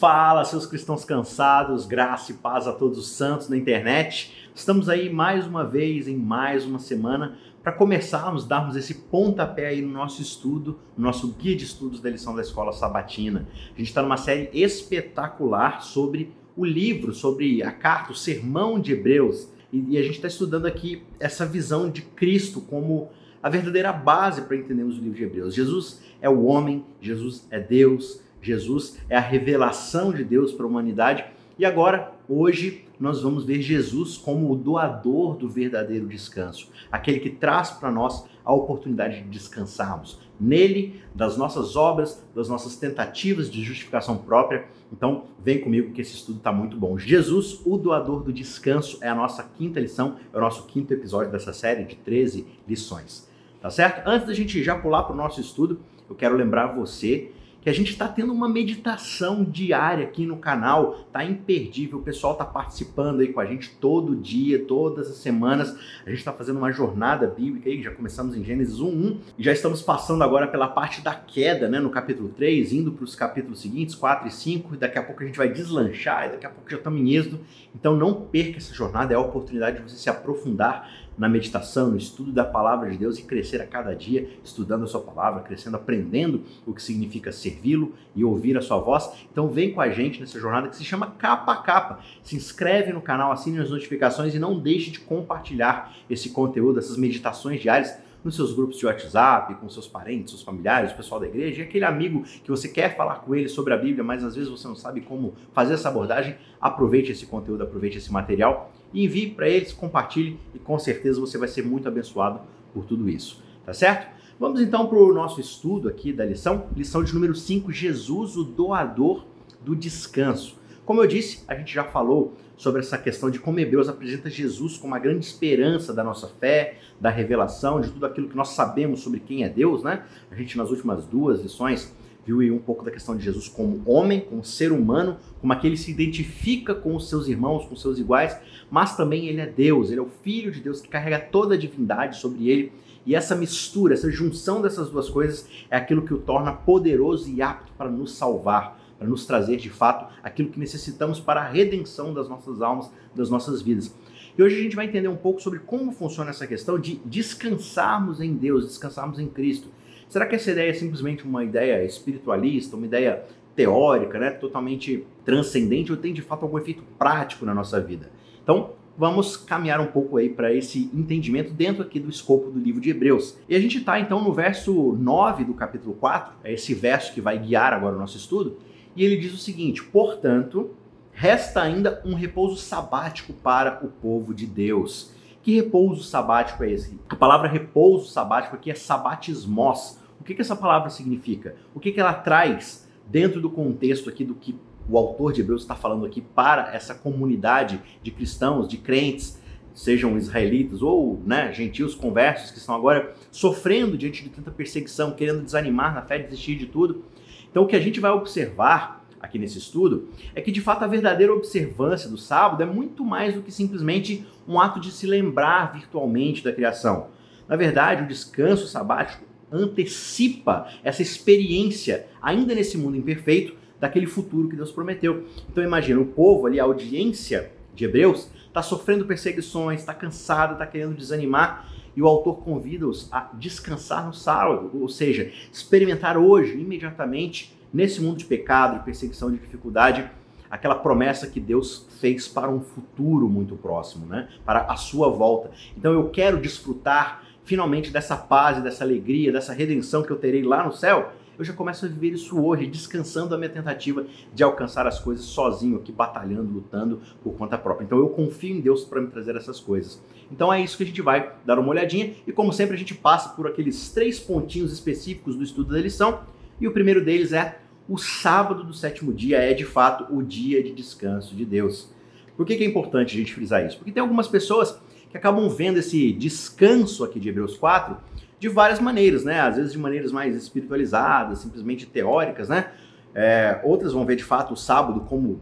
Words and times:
Fala, 0.00 0.46
seus 0.46 0.64
cristãos 0.64 1.04
cansados, 1.04 1.84
graça 1.84 2.32
e 2.32 2.34
paz 2.36 2.66
a 2.66 2.72
todos 2.72 2.96
os 2.96 3.08
santos 3.10 3.50
na 3.50 3.56
internet. 3.58 4.48
Estamos 4.54 4.88
aí 4.88 5.12
mais 5.12 5.46
uma 5.46 5.62
vez, 5.62 6.08
em 6.08 6.16
mais 6.16 6.64
uma 6.64 6.78
semana, 6.78 7.36
para 7.62 7.70
começarmos, 7.70 8.46
darmos 8.46 8.76
esse 8.76 8.94
pontapé 8.94 9.66
aí 9.66 9.82
no 9.82 9.92
nosso 9.92 10.22
estudo, 10.22 10.78
no 10.96 11.04
nosso 11.04 11.34
guia 11.34 11.54
de 11.54 11.64
estudos 11.64 12.00
da 12.00 12.08
lição 12.08 12.34
da 12.34 12.40
escola 12.40 12.72
sabatina. 12.72 13.46
A 13.74 13.76
gente 13.76 13.88
está 13.88 14.00
numa 14.00 14.16
série 14.16 14.48
espetacular 14.54 15.82
sobre 15.82 16.32
o 16.56 16.64
livro, 16.64 17.12
sobre 17.12 17.62
a 17.62 17.70
carta, 17.70 18.12
o 18.12 18.16
sermão 18.16 18.80
de 18.80 18.92
Hebreus. 18.92 19.50
E, 19.70 19.98
a 19.98 20.02
gente 20.02 20.14
está 20.14 20.28
estudando 20.28 20.64
aqui 20.64 21.02
essa 21.20 21.44
visão 21.44 21.90
de 21.90 22.00
Cristo 22.00 22.62
como 22.62 23.10
a 23.42 23.50
verdadeira 23.50 23.92
base 23.92 24.40
para 24.40 24.56
entendermos 24.56 24.96
o 24.96 25.02
livro 25.02 25.18
de 25.18 25.24
Hebreus. 25.24 25.54
Jesus 25.54 26.00
é 26.22 26.28
o 26.30 26.44
homem, 26.44 26.86
Jesus 27.02 27.46
é 27.50 27.60
Deus, 27.60 28.22
Jesus 28.42 28.98
é 29.08 29.16
a 29.16 29.20
revelação 29.20 30.12
de 30.12 30.24
Deus 30.24 30.52
para 30.52 30.64
a 30.64 30.68
humanidade. 30.68 31.24
E 31.58 31.64
agora, 31.64 32.12
hoje, 32.28 32.84
nós 32.98 33.22
vamos 33.22 33.44
ver 33.44 33.60
Jesus 33.60 34.16
como 34.16 34.50
o 34.50 34.56
doador 34.56 35.36
do 35.36 35.48
verdadeiro 35.48 36.06
descanso, 36.06 36.70
aquele 36.90 37.20
que 37.20 37.30
traz 37.30 37.70
para 37.70 37.90
nós 37.90 38.24
a 38.44 38.52
oportunidade 38.52 39.22
de 39.22 39.28
descansarmos 39.28 40.18
nele, 40.40 41.02
das 41.14 41.36
nossas 41.36 41.76
obras, 41.76 42.24
das 42.34 42.48
nossas 42.48 42.76
tentativas 42.76 43.50
de 43.50 43.62
justificação 43.62 44.16
própria. 44.16 44.66
Então, 44.90 45.24
vem 45.42 45.60
comigo 45.60 45.92
que 45.92 46.00
esse 46.00 46.14
estudo 46.14 46.38
está 46.38 46.50
muito 46.50 46.76
bom. 46.76 46.98
Jesus, 46.98 47.60
o 47.64 47.76
doador 47.76 48.22
do 48.22 48.32
descanso, 48.32 48.98
é 49.02 49.08
a 49.08 49.14
nossa 49.14 49.42
quinta 49.42 49.78
lição, 49.78 50.16
é 50.32 50.36
o 50.36 50.40
nosso 50.40 50.66
quinto 50.66 50.94
episódio 50.94 51.30
dessa 51.30 51.52
série 51.52 51.84
de 51.84 51.96
13 51.96 52.46
lições. 52.66 53.28
Tá 53.60 53.68
certo? 53.68 54.06
Antes 54.08 54.26
da 54.26 54.34
gente 54.34 54.62
já 54.62 54.78
pular 54.78 55.02
para 55.02 55.12
o 55.12 55.16
nosso 55.16 55.40
estudo, 55.40 55.80
eu 56.08 56.16
quero 56.16 56.34
lembrar 56.34 56.68
você 56.68 57.30
que 57.60 57.68
a 57.68 57.72
gente 57.72 57.90
está 57.90 58.08
tendo 58.08 58.32
uma 58.32 58.48
meditação 58.48 59.44
diária 59.44 60.04
aqui 60.04 60.24
no 60.24 60.38
canal, 60.38 61.04
tá 61.12 61.24
imperdível, 61.24 61.98
o 61.98 62.02
pessoal 62.02 62.34
tá 62.34 62.44
participando 62.44 63.20
aí 63.20 63.32
com 63.32 63.40
a 63.40 63.46
gente 63.46 63.70
todo 63.80 64.16
dia, 64.16 64.64
todas 64.64 65.10
as 65.10 65.16
semanas. 65.16 65.76
A 66.06 66.08
gente 66.08 66.20
está 66.20 66.32
fazendo 66.32 66.56
uma 66.56 66.72
jornada 66.72 67.26
bíblica 67.26 67.68
aí, 67.68 67.82
já 67.82 67.90
começamos 67.90 68.36
em 68.36 68.42
Gênesis 68.42 68.80
1:1 68.80 69.18
e 69.38 69.42
já 69.42 69.52
estamos 69.52 69.82
passando 69.82 70.24
agora 70.24 70.46
pela 70.48 70.68
parte 70.68 71.02
da 71.02 71.14
queda, 71.14 71.68
né, 71.68 71.78
no 71.78 71.90
capítulo 71.90 72.30
3, 72.30 72.72
indo 72.72 72.92
para 72.92 73.04
os 73.04 73.14
capítulos 73.14 73.60
seguintes, 73.60 73.94
4 73.94 74.28
e 74.28 74.30
5, 74.30 74.74
e 74.74 74.78
daqui 74.78 74.98
a 74.98 75.02
pouco 75.02 75.22
a 75.22 75.26
gente 75.26 75.36
vai 75.36 75.48
deslanchar, 75.48 76.26
e 76.26 76.30
daqui 76.30 76.46
a 76.46 76.50
pouco 76.50 76.70
já 76.70 76.76
estamos 76.76 77.00
em 77.00 77.14
Êxodo. 77.14 77.40
Então 77.74 77.96
não 77.96 78.14
perca 78.14 78.56
essa 78.56 78.74
jornada, 78.74 79.12
é 79.12 79.16
a 79.16 79.20
oportunidade 79.20 79.78
de 79.78 79.90
você 79.90 79.96
se 79.96 80.08
aprofundar 80.08 80.90
na 81.20 81.28
meditação, 81.28 81.90
no 81.90 81.98
estudo 81.98 82.32
da 82.32 82.46
palavra 82.46 82.90
de 82.90 82.96
Deus 82.96 83.18
e 83.18 83.22
crescer 83.22 83.60
a 83.60 83.66
cada 83.66 83.94
dia 83.94 84.26
estudando 84.42 84.84
a 84.84 84.86
sua 84.86 85.02
palavra, 85.02 85.42
crescendo, 85.42 85.76
aprendendo 85.76 86.44
o 86.66 86.72
que 86.72 86.82
significa 86.82 87.30
servi-lo 87.30 87.92
e 88.16 88.24
ouvir 88.24 88.56
a 88.56 88.62
sua 88.62 88.78
voz. 88.78 89.12
Então 89.30 89.46
vem 89.46 89.74
com 89.74 89.82
a 89.82 89.90
gente 89.90 90.18
nessa 90.18 90.40
jornada 90.40 90.68
que 90.68 90.76
se 90.76 90.82
chama 90.82 91.08
Capa 91.18 91.52
a 91.52 91.56
Capa. 91.56 91.98
Se 92.22 92.34
inscreve 92.34 92.90
no 92.90 93.02
canal, 93.02 93.30
assine 93.30 93.58
as 93.58 93.68
notificações 93.68 94.34
e 94.34 94.38
não 94.38 94.58
deixe 94.58 94.90
de 94.90 95.00
compartilhar 95.00 95.94
esse 96.08 96.30
conteúdo, 96.30 96.78
essas 96.78 96.96
meditações 96.96 97.60
diárias 97.60 97.94
nos 98.24 98.34
seus 98.34 98.54
grupos 98.54 98.78
de 98.78 98.86
WhatsApp, 98.86 99.54
com 99.56 99.68
seus 99.68 99.86
parentes, 99.86 100.30
seus 100.30 100.42
familiares, 100.42 100.92
o 100.92 100.96
pessoal 100.96 101.20
da 101.20 101.26
igreja, 101.26 101.60
e 101.60 101.64
aquele 101.64 101.84
amigo 101.84 102.22
que 102.22 102.50
você 102.50 102.68
quer 102.68 102.96
falar 102.96 103.16
com 103.16 103.34
ele 103.34 103.48
sobre 103.48 103.74
a 103.74 103.76
Bíblia, 103.76 104.04
mas 104.04 104.24
às 104.24 104.34
vezes 104.34 104.50
você 104.50 104.66
não 104.66 104.74
sabe 104.74 105.02
como 105.02 105.34
fazer 105.52 105.74
essa 105.74 105.88
abordagem, 105.88 106.36
aproveite 106.60 107.12
esse 107.12 107.26
conteúdo, 107.26 107.62
aproveite 107.62 107.98
esse 107.98 108.12
material 108.12 108.70
envie 108.92 109.30
para 109.30 109.48
eles, 109.48 109.72
compartilhe 109.72 110.38
e 110.54 110.58
com 110.58 110.78
certeza 110.78 111.20
você 111.20 111.38
vai 111.38 111.48
ser 111.48 111.64
muito 111.64 111.88
abençoado 111.88 112.40
por 112.72 112.84
tudo 112.84 113.08
isso, 113.08 113.42
tá 113.64 113.72
certo? 113.72 114.08
Vamos 114.38 114.60
então 114.60 114.86
para 114.86 114.98
o 114.98 115.12
nosso 115.12 115.40
estudo 115.40 115.88
aqui 115.88 116.12
da 116.12 116.24
lição, 116.24 116.66
lição 116.74 117.04
de 117.04 117.12
número 117.12 117.34
5, 117.34 117.70
Jesus, 117.70 118.36
o 118.36 118.44
doador 118.44 119.24
do 119.60 119.76
descanso. 119.76 120.58
Como 120.84 121.02
eu 121.02 121.06
disse, 121.06 121.44
a 121.46 121.54
gente 121.54 121.72
já 121.72 121.84
falou 121.84 122.34
sobre 122.56 122.80
essa 122.80 122.98
questão 122.98 123.30
de 123.30 123.38
como 123.38 123.60
Hebreus 123.60 123.88
apresenta 123.88 124.28
Jesus 124.28 124.76
como 124.76 124.94
a 124.94 124.98
grande 124.98 125.24
esperança 125.24 125.94
da 125.94 126.02
nossa 126.02 126.26
fé, 126.26 126.78
da 127.00 127.08
revelação, 127.08 127.80
de 127.80 127.90
tudo 127.90 128.06
aquilo 128.06 128.28
que 128.28 128.36
nós 128.36 128.50
sabemos 128.50 129.00
sobre 129.00 129.20
quem 129.20 129.44
é 129.44 129.48
Deus, 129.48 129.82
né? 129.82 130.04
A 130.30 130.34
gente 130.34 130.58
nas 130.58 130.70
últimas 130.70 131.06
duas 131.06 131.40
lições 131.40 131.94
viu 132.24 132.40
aí 132.40 132.50
um 132.50 132.58
pouco 132.58 132.84
da 132.84 132.90
questão 132.90 133.16
de 133.16 133.24
Jesus 133.24 133.48
como 133.48 133.82
homem, 133.86 134.20
como 134.20 134.44
ser 134.44 134.72
humano, 134.72 135.16
como 135.40 135.52
aquele 135.52 135.74
que 135.74 135.82
se 135.82 135.90
identifica 135.90 136.74
com 136.74 136.94
os 136.94 137.08
seus 137.08 137.28
irmãos, 137.28 137.64
com 137.66 137.74
os 137.74 137.80
seus 137.80 137.98
iguais, 137.98 138.36
mas 138.70 138.96
também 138.96 139.26
ele 139.26 139.40
é 139.40 139.46
Deus, 139.46 139.90
ele 139.90 140.00
é 140.00 140.02
o 140.02 140.10
Filho 140.22 140.52
de 140.52 140.60
Deus 140.60 140.80
que 140.80 140.88
carrega 140.88 141.18
toda 141.18 141.54
a 141.54 141.58
divindade 141.58 142.16
sobre 142.18 142.48
ele. 142.48 142.72
E 143.06 143.14
essa 143.14 143.34
mistura, 143.34 143.94
essa 143.94 144.10
junção 144.10 144.60
dessas 144.60 144.90
duas 144.90 145.08
coisas 145.08 145.48
é 145.70 145.76
aquilo 145.76 146.02
que 146.02 146.12
o 146.12 146.18
torna 146.18 146.52
poderoso 146.52 147.30
e 147.30 147.40
apto 147.40 147.72
para 147.72 147.90
nos 147.90 148.12
salvar, 148.12 148.78
para 148.98 149.08
nos 149.08 149.24
trazer 149.24 149.56
de 149.56 149.70
fato 149.70 150.12
aquilo 150.22 150.50
que 150.50 150.60
necessitamos 150.60 151.18
para 151.18 151.40
a 151.40 151.48
redenção 151.48 152.12
das 152.12 152.28
nossas 152.28 152.60
almas, 152.60 152.90
das 153.14 153.30
nossas 153.30 153.62
vidas. 153.62 153.94
E 154.36 154.42
hoje 154.42 154.58
a 154.58 154.62
gente 154.62 154.76
vai 154.76 154.86
entender 154.86 155.08
um 155.08 155.16
pouco 155.16 155.40
sobre 155.40 155.58
como 155.58 155.92
funciona 155.92 156.30
essa 156.30 156.46
questão 156.46 156.78
de 156.78 157.00
descansarmos 157.04 158.20
em 158.20 158.34
Deus, 158.34 158.66
descansarmos 158.66 159.18
em 159.18 159.26
Cristo. 159.26 159.68
Será 160.10 160.26
que 160.26 160.34
essa 160.34 160.50
ideia 160.50 160.70
é 160.70 160.74
simplesmente 160.74 161.24
uma 161.24 161.44
ideia 161.44 161.84
espiritualista, 161.84 162.76
uma 162.76 162.84
ideia 162.84 163.24
teórica, 163.54 164.18
né, 164.18 164.30
totalmente 164.30 165.06
transcendente, 165.24 165.92
ou 165.92 165.96
tem 165.96 166.12
de 166.12 166.20
fato 166.20 166.42
algum 166.42 166.58
efeito 166.58 166.82
prático 166.98 167.46
na 167.46 167.54
nossa 167.54 167.80
vida? 167.80 168.10
Então, 168.42 168.72
vamos 168.98 169.36
caminhar 169.36 169.80
um 169.80 169.86
pouco 169.86 170.16
aí 170.16 170.28
para 170.28 170.52
esse 170.52 170.90
entendimento 170.92 171.52
dentro 171.52 171.84
aqui 171.84 172.00
do 172.00 172.10
escopo 172.10 172.50
do 172.50 172.58
livro 172.58 172.80
de 172.80 172.90
Hebreus. 172.90 173.38
E 173.48 173.54
a 173.54 173.60
gente 173.60 173.78
está 173.78 174.00
então 174.00 174.20
no 174.20 174.32
verso 174.32 174.96
9 174.98 175.44
do 175.44 175.54
capítulo 175.54 175.94
4, 175.94 176.34
é 176.42 176.52
esse 176.54 176.74
verso 176.74 177.14
que 177.14 177.20
vai 177.20 177.38
guiar 177.38 177.72
agora 177.72 177.94
o 177.94 177.98
nosso 178.00 178.16
estudo, 178.16 178.58
e 178.96 179.04
ele 179.04 179.16
diz 179.16 179.32
o 179.32 179.38
seguinte: 179.38 179.84
"Portanto, 179.84 180.70
resta 181.12 181.62
ainda 181.62 182.02
um 182.04 182.14
repouso 182.14 182.56
sabático 182.56 183.32
para 183.32 183.78
o 183.80 183.88
povo 183.88 184.34
de 184.34 184.44
Deus." 184.44 185.12
Que 185.42 185.54
repouso 185.54 186.02
sabático 186.02 186.64
é 186.64 186.72
esse? 186.72 186.98
A 187.08 187.16
palavra 187.16 187.48
repouso 187.48 188.08
sabático 188.08 188.56
aqui 188.56 188.70
é 188.70 188.74
sabatismos, 188.74 189.99
o 190.20 190.24
que, 190.24 190.34
que 190.34 190.42
essa 190.42 190.54
palavra 190.54 190.90
significa? 190.90 191.56
O 191.74 191.80
que, 191.80 191.92
que 191.92 192.00
ela 192.00 192.12
traz 192.12 192.88
dentro 193.06 193.40
do 193.40 193.50
contexto 193.50 194.08
aqui 194.08 194.24
do 194.24 194.34
que 194.34 194.56
o 194.88 194.98
autor 194.98 195.32
de 195.32 195.40
Hebreus 195.40 195.62
está 195.62 195.74
falando 195.74 196.04
aqui 196.04 196.20
para 196.20 196.74
essa 196.74 196.94
comunidade 196.94 197.80
de 198.02 198.10
cristãos, 198.10 198.68
de 198.68 198.76
crentes, 198.76 199.40
sejam 199.72 200.16
israelitas 200.18 200.82
ou 200.82 201.22
né, 201.24 201.52
gentios 201.52 201.94
conversos 201.94 202.50
que 202.50 202.58
estão 202.58 202.74
agora 202.74 203.14
sofrendo 203.30 203.96
diante 203.96 204.22
de 204.22 204.28
tanta 204.28 204.50
perseguição, 204.50 205.12
querendo 205.12 205.42
desanimar 205.42 205.94
na 205.94 206.02
fé, 206.02 206.18
desistir 206.18 206.56
de 206.56 206.66
tudo. 206.66 207.04
Então, 207.50 207.62
o 207.62 207.66
que 207.66 207.76
a 207.76 207.80
gente 207.80 208.00
vai 208.00 208.10
observar 208.10 209.04
aqui 209.20 209.38
nesse 209.38 209.58
estudo 209.58 210.08
é 210.34 210.40
que 210.40 210.50
de 210.50 210.60
fato 210.60 210.82
a 210.82 210.88
verdadeira 210.88 211.32
observância 211.32 212.08
do 212.08 212.16
sábado 212.18 212.62
é 212.62 212.66
muito 212.66 213.04
mais 213.04 213.34
do 213.34 213.42
que 213.42 213.52
simplesmente 213.52 214.26
um 214.46 214.58
ato 214.58 214.80
de 214.80 214.90
se 214.90 215.06
lembrar 215.06 215.72
virtualmente 215.72 216.42
da 216.42 216.52
criação. 216.52 217.08
Na 217.46 217.56
verdade, 217.56 218.02
o 218.02 218.08
descanso 218.08 218.66
sabático 218.66 219.29
antecipa 219.52 220.68
essa 220.82 221.02
experiência, 221.02 222.06
ainda 222.20 222.54
nesse 222.54 222.76
mundo 222.78 222.96
imperfeito, 222.96 223.54
daquele 223.78 224.06
futuro 224.06 224.48
que 224.48 224.56
Deus 224.56 224.70
prometeu. 224.70 225.26
Então 225.50 225.64
imagina, 225.64 226.00
o 226.00 226.06
povo 226.06 226.46
ali, 226.46 226.60
a 226.60 226.64
audiência 226.64 227.50
de 227.74 227.84
Hebreus, 227.84 228.28
está 228.46 228.62
sofrendo 228.62 229.06
perseguições, 229.06 229.80
está 229.80 229.94
cansado, 229.94 230.52
está 230.52 230.66
querendo 230.66 230.96
desanimar, 230.96 231.68
e 231.96 232.02
o 232.02 232.06
autor 232.06 232.38
convida-os 232.38 233.08
a 233.12 233.30
descansar 233.34 234.06
no 234.06 234.12
sábado, 234.12 234.70
ou 234.74 234.88
seja, 234.88 235.32
experimentar 235.52 236.16
hoje, 236.16 236.52
imediatamente, 236.58 237.56
nesse 237.72 238.00
mundo 238.00 238.18
de 238.18 238.24
pecado, 238.24 238.78
de 238.78 238.84
perseguição, 238.84 239.30
de 239.30 239.38
dificuldade, 239.38 240.08
aquela 240.50 240.74
promessa 240.74 241.28
que 241.28 241.38
Deus 241.38 241.86
fez 242.00 242.26
para 242.26 242.50
um 242.50 242.60
futuro 242.60 243.28
muito 243.28 243.56
próximo, 243.56 244.06
né? 244.06 244.28
para 244.44 244.62
a 244.62 244.76
sua 244.76 245.08
volta. 245.08 245.50
Então 245.76 245.92
eu 245.92 246.08
quero 246.10 246.40
desfrutar 246.40 247.22
finalmente 247.50 247.90
dessa 247.90 248.16
paz 248.16 248.62
dessa 248.62 248.84
alegria, 248.84 249.32
dessa 249.32 249.52
redenção 249.52 250.04
que 250.04 250.10
eu 250.12 250.16
terei 250.16 250.40
lá 250.44 250.64
no 250.64 250.72
céu, 250.72 251.12
eu 251.36 251.44
já 251.44 251.52
começo 251.52 251.84
a 251.84 251.88
viver 251.88 252.12
isso 252.12 252.40
hoje, 252.40 252.64
descansando 252.64 253.34
a 253.34 253.38
minha 253.38 253.50
tentativa 253.50 254.06
de 254.32 254.44
alcançar 254.44 254.86
as 254.86 255.00
coisas 255.00 255.24
sozinho 255.24 255.78
aqui, 255.78 255.90
batalhando, 255.90 256.52
lutando 256.52 257.00
por 257.24 257.32
conta 257.32 257.58
própria. 257.58 257.84
Então 257.84 257.98
eu 257.98 258.08
confio 258.10 258.54
em 258.56 258.60
Deus 258.60 258.84
para 258.84 259.00
me 259.00 259.08
trazer 259.08 259.34
essas 259.34 259.58
coisas. 259.58 260.00
Então 260.30 260.52
é 260.52 260.62
isso 260.62 260.76
que 260.76 260.84
a 260.84 260.86
gente 260.86 261.02
vai 261.02 261.32
dar 261.44 261.58
uma 261.58 261.70
olhadinha 261.70 262.14
e 262.24 262.30
como 262.30 262.52
sempre 262.52 262.76
a 262.76 262.78
gente 262.78 262.94
passa 262.94 263.30
por 263.30 263.48
aqueles 263.48 263.90
três 263.90 264.20
pontinhos 264.20 264.72
específicos 264.72 265.34
do 265.34 265.42
estudo 265.42 265.72
da 265.72 265.80
lição 265.80 266.20
e 266.60 266.68
o 266.68 266.72
primeiro 266.72 267.04
deles 267.04 267.32
é 267.32 267.58
o 267.88 267.98
sábado 267.98 268.62
do 268.62 268.72
sétimo 268.72 269.12
dia 269.12 269.38
é 269.38 269.54
de 269.54 269.64
fato 269.64 270.06
o 270.14 270.22
dia 270.22 270.62
de 270.62 270.70
descanso 270.70 271.34
de 271.34 271.44
Deus. 271.44 271.92
Por 272.36 272.46
que, 272.46 272.56
que 272.56 272.62
é 272.62 272.66
importante 272.66 273.16
a 273.16 273.18
gente 273.18 273.34
frisar 273.34 273.66
isso? 273.66 273.78
Porque 273.78 273.90
tem 273.90 274.00
algumas 274.00 274.28
pessoas 274.28 274.80
que 275.10 275.16
acabam 275.16 275.48
vendo 275.48 275.78
esse 275.78 276.12
descanso 276.12 277.04
aqui 277.04 277.18
de 277.18 277.28
Hebreus 277.28 277.56
4 277.56 277.96
de 278.38 278.48
várias 278.48 278.80
maneiras, 278.80 279.24
né? 279.24 279.40
Às 279.40 279.56
vezes 279.56 279.72
de 279.72 279.78
maneiras 279.78 280.12
mais 280.12 280.34
espiritualizadas, 280.34 281.40
simplesmente 281.40 281.84
teóricas, 281.84 282.48
né? 282.48 282.70
É, 283.14 283.60
outras 283.64 283.92
vão 283.92 284.06
ver 284.06 284.16
de 284.16 284.24
fato 284.24 284.54
o 284.54 284.56
sábado 284.56 285.00
como 285.00 285.40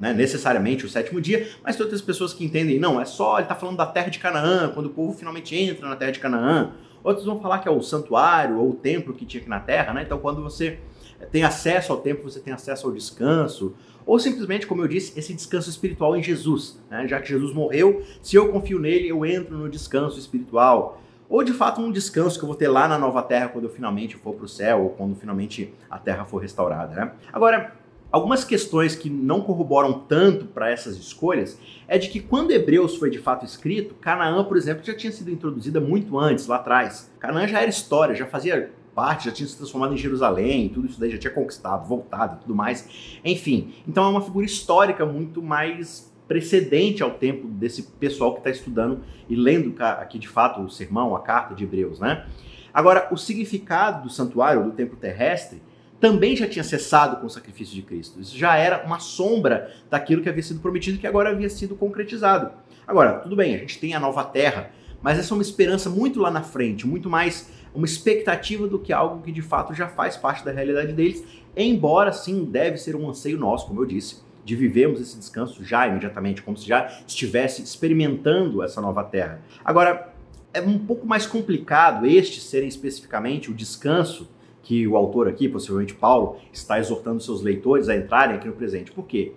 né, 0.00 0.14
necessariamente 0.14 0.86
o 0.86 0.88
sétimo 0.88 1.20
dia, 1.20 1.48
mas 1.62 1.76
tem 1.76 1.84
outras 1.84 2.00
pessoas 2.00 2.32
que 2.32 2.42
entendem, 2.42 2.78
não, 2.78 2.98
é 2.98 3.04
só, 3.04 3.34
ele 3.34 3.42
está 3.42 3.54
falando 3.54 3.76
da 3.76 3.84
terra 3.84 4.08
de 4.08 4.18
Canaã, 4.18 4.70
quando 4.72 4.86
o 4.86 4.90
povo 4.90 5.12
finalmente 5.12 5.54
entra 5.54 5.86
na 5.86 5.94
terra 5.94 6.12
de 6.12 6.18
Canaã. 6.18 6.72
Outros 7.04 7.26
vão 7.26 7.38
falar 7.38 7.58
que 7.58 7.68
é 7.68 7.70
o 7.70 7.82
santuário 7.82 8.58
ou 8.58 8.70
o 8.70 8.74
templo 8.74 9.12
que 9.14 9.26
tinha 9.26 9.40
aqui 9.40 9.48
na 9.48 9.60
terra, 9.60 9.92
né? 9.92 10.02
Então 10.02 10.18
quando 10.18 10.42
você 10.42 10.78
tem 11.26 11.42
acesso 11.42 11.92
ao 11.92 11.98
tempo, 12.00 12.22
você 12.22 12.40
tem 12.40 12.52
acesso 12.52 12.86
ao 12.86 12.92
descanso, 12.92 13.74
ou 14.06 14.18
simplesmente, 14.18 14.66
como 14.66 14.82
eu 14.82 14.88
disse, 14.88 15.18
esse 15.18 15.32
descanso 15.34 15.68
espiritual 15.68 16.16
em 16.16 16.22
Jesus. 16.22 16.80
Né? 16.90 17.06
Já 17.06 17.20
que 17.20 17.28
Jesus 17.28 17.52
morreu, 17.52 18.02
se 18.22 18.36
eu 18.36 18.48
confio 18.48 18.78
nele, 18.78 19.08
eu 19.08 19.24
entro 19.24 19.56
no 19.56 19.68
descanso 19.68 20.18
espiritual. 20.18 21.00
Ou 21.28 21.44
de 21.44 21.52
fato 21.52 21.80
um 21.80 21.92
descanso 21.92 22.38
que 22.38 22.44
eu 22.44 22.48
vou 22.48 22.56
ter 22.56 22.68
lá 22.68 22.88
na 22.88 22.98
nova 22.98 23.22
terra 23.22 23.48
quando 23.48 23.64
eu 23.64 23.70
finalmente 23.70 24.16
for 24.16 24.34
para 24.34 24.44
o 24.44 24.48
céu, 24.48 24.82
ou 24.82 24.90
quando 24.90 25.14
finalmente 25.14 25.72
a 25.88 25.98
terra 25.98 26.24
for 26.24 26.38
restaurada. 26.38 26.94
Né? 26.94 27.12
Agora, 27.32 27.72
Algumas 28.12 28.42
questões 28.42 28.96
que 28.96 29.08
não 29.08 29.40
corroboram 29.40 29.92
tanto 30.00 30.46
para 30.46 30.68
essas 30.68 30.96
escolhas 30.96 31.56
é 31.86 31.96
de 31.96 32.08
que 32.08 32.18
quando 32.18 32.50
Hebreus 32.50 32.96
foi 32.96 33.08
de 33.08 33.18
fato 33.18 33.44
escrito, 33.44 33.94
Canaã, 33.94 34.42
por 34.42 34.56
exemplo, 34.56 34.84
já 34.84 34.92
tinha 34.92 35.12
sido 35.12 35.30
introduzida 35.30 35.80
muito 35.80 36.18
antes, 36.18 36.48
lá 36.48 36.56
atrás. 36.56 37.08
Canaã 37.20 37.46
já 37.46 37.60
era 37.60 37.70
história, 37.70 38.16
já 38.16 38.26
fazia 38.26 38.72
parte, 39.00 39.24
já 39.24 39.32
tinha 39.32 39.48
se 39.48 39.56
transformado 39.56 39.94
em 39.94 39.96
Jerusalém, 39.96 40.68
tudo 40.68 40.86
isso 40.86 41.00
daí 41.00 41.10
já 41.10 41.16
tinha 41.16 41.32
conquistado, 41.32 41.88
voltado 41.88 42.36
e 42.36 42.40
tudo 42.42 42.54
mais. 42.54 43.18
Enfim, 43.24 43.72
então 43.88 44.04
é 44.04 44.08
uma 44.08 44.20
figura 44.20 44.44
histórica 44.44 45.06
muito 45.06 45.42
mais 45.42 46.12
precedente 46.28 47.02
ao 47.02 47.12
tempo 47.12 47.48
desse 47.48 47.82
pessoal 47.82 48.34
que 48.34 48.40
está 48.40 48.50
estudando 48.50 49.00
e 49.26 49.34
lendo 49.34 49.74
aqui 49.82 50.18
de 50.18 50.28
fato 50.28 50.60
o 50.60 50.68
sermão, 50.68 51.16
a 51.16 51.20
carta 51.20 51.54
de 51.54 51.64
Hebreus, 51.64 51.98
né? 51.98 52.26
Agora, 52.74 53.08
o 53.10 53.16
significado 53.16 54.02
do 54.02 54.10
santuário, 54.10 54.62
do 54.64 54.72
templo 54.72 54.98
terrestre, 54.98 55.62
também 55.98 56.36
já 56.36 56.46
tinha 56.46 56.62
cessado 56.62 57.16
com 57.16 57.26
o 57.26 57.30
sacrifício 57.30 57.74
de 57.74 57.80
Cristo. 57.80 58.20
Isso 58.20 58.36
já 58.36 58.54
era 58.54 58.84
uma 58.84 58.98
sombra 58.98 59.72
daquilo 59.88 60.20
que 60.20 60.28
havia 60.28 60.42
sido 60.42 60.60
prometido 60.60 60.98
que 60.98 61.06
agora 61.06 61.30
havia 61.30 61.48
sido 61.48 61.74
concretizado. 61.74 62.52
Agora, 62.86 63.14
tudo 63.14 63.34
bem, 63.34 63.54
a 63.54 63.58
gente 63.58 63.78
tem 63.78 63.94
a 63.94 64.00
nova 64.00 64.24
terra, 64.24 64.70
mas 65.00 65.18
essa 65.18 65.32
é 65.32 65.34
uma 65.34 65.42
esperança 65.42 65.88
muito 65.88 66.20
lá 66.20 66.30
na 66.30 66.42
frente, 66.42 66.86
muito 66.86 67.08
mais 67.08 67.48
uma 67.74 67.86
expectativa 67.86 68.66
do 68.66 68.78
que 68.78 68.92
algo 68.92 69.22
que 69.22 69.32
de 69.32 69.42
fato 69.42 69.74
já 69.74 69.88
faz 69.88 70.16
parte 70.16 70.44
da 70.44 70.50
realidade 70.50 70.92
deles, 70.92 71.24
embora 71.56 72.12
sim 72.12 72.44
deve 72.44 72.76
ser 72.76 72.96
um 72.96 73.08
anseio 73.08 73.38
nosso, 73.38 73.66
como 73.66 73.80
eu 73.80 73.86
disse, 73.86 74.22
de 74.44 74.56
vivermos 74.56 75.00
esse 75.00 75.18
descanso 75.18 75.64
já 75.64 75.86
imediatamente, 75.86 76.42
como 76.42 76.56
se 76.56 76.66
já 76.66 76.86
estivesse 77.06 77.62
experimentando 77.62 78.62
essa 78.62 78.80
nova 78.80 79.04
terra. 79.04 79.40
Agora, 79.64 80.12
é 80.52 80.60
um 80.60 80.78
pouco 80.78 81.06
mais 81.06 81.26
complicado 81.26 82.06
este 82.06 82.40
serem 82.40 82.68
especificamente 82.68 83.50
o 83.50 83.54
descanso 83.54 84.28
que 84.62 84.86
o 84.86 84.96
autor 84.96 85.28
aqui, 85.28 85.48
possivelmente 85.48 85.94
Paulo, 85.94 86.36
está 86.52 86.78
exortando 86.78 87.20
seus 87.20 87.42
leitores 87.42 87.88
a 87.88 87.96
entrarem 87.96 88.36
aqui 88.36 88.46
no 88.46 88.54
presente. 88.54 88.90
Por 88.90 89.06
quê? 89.06 89.32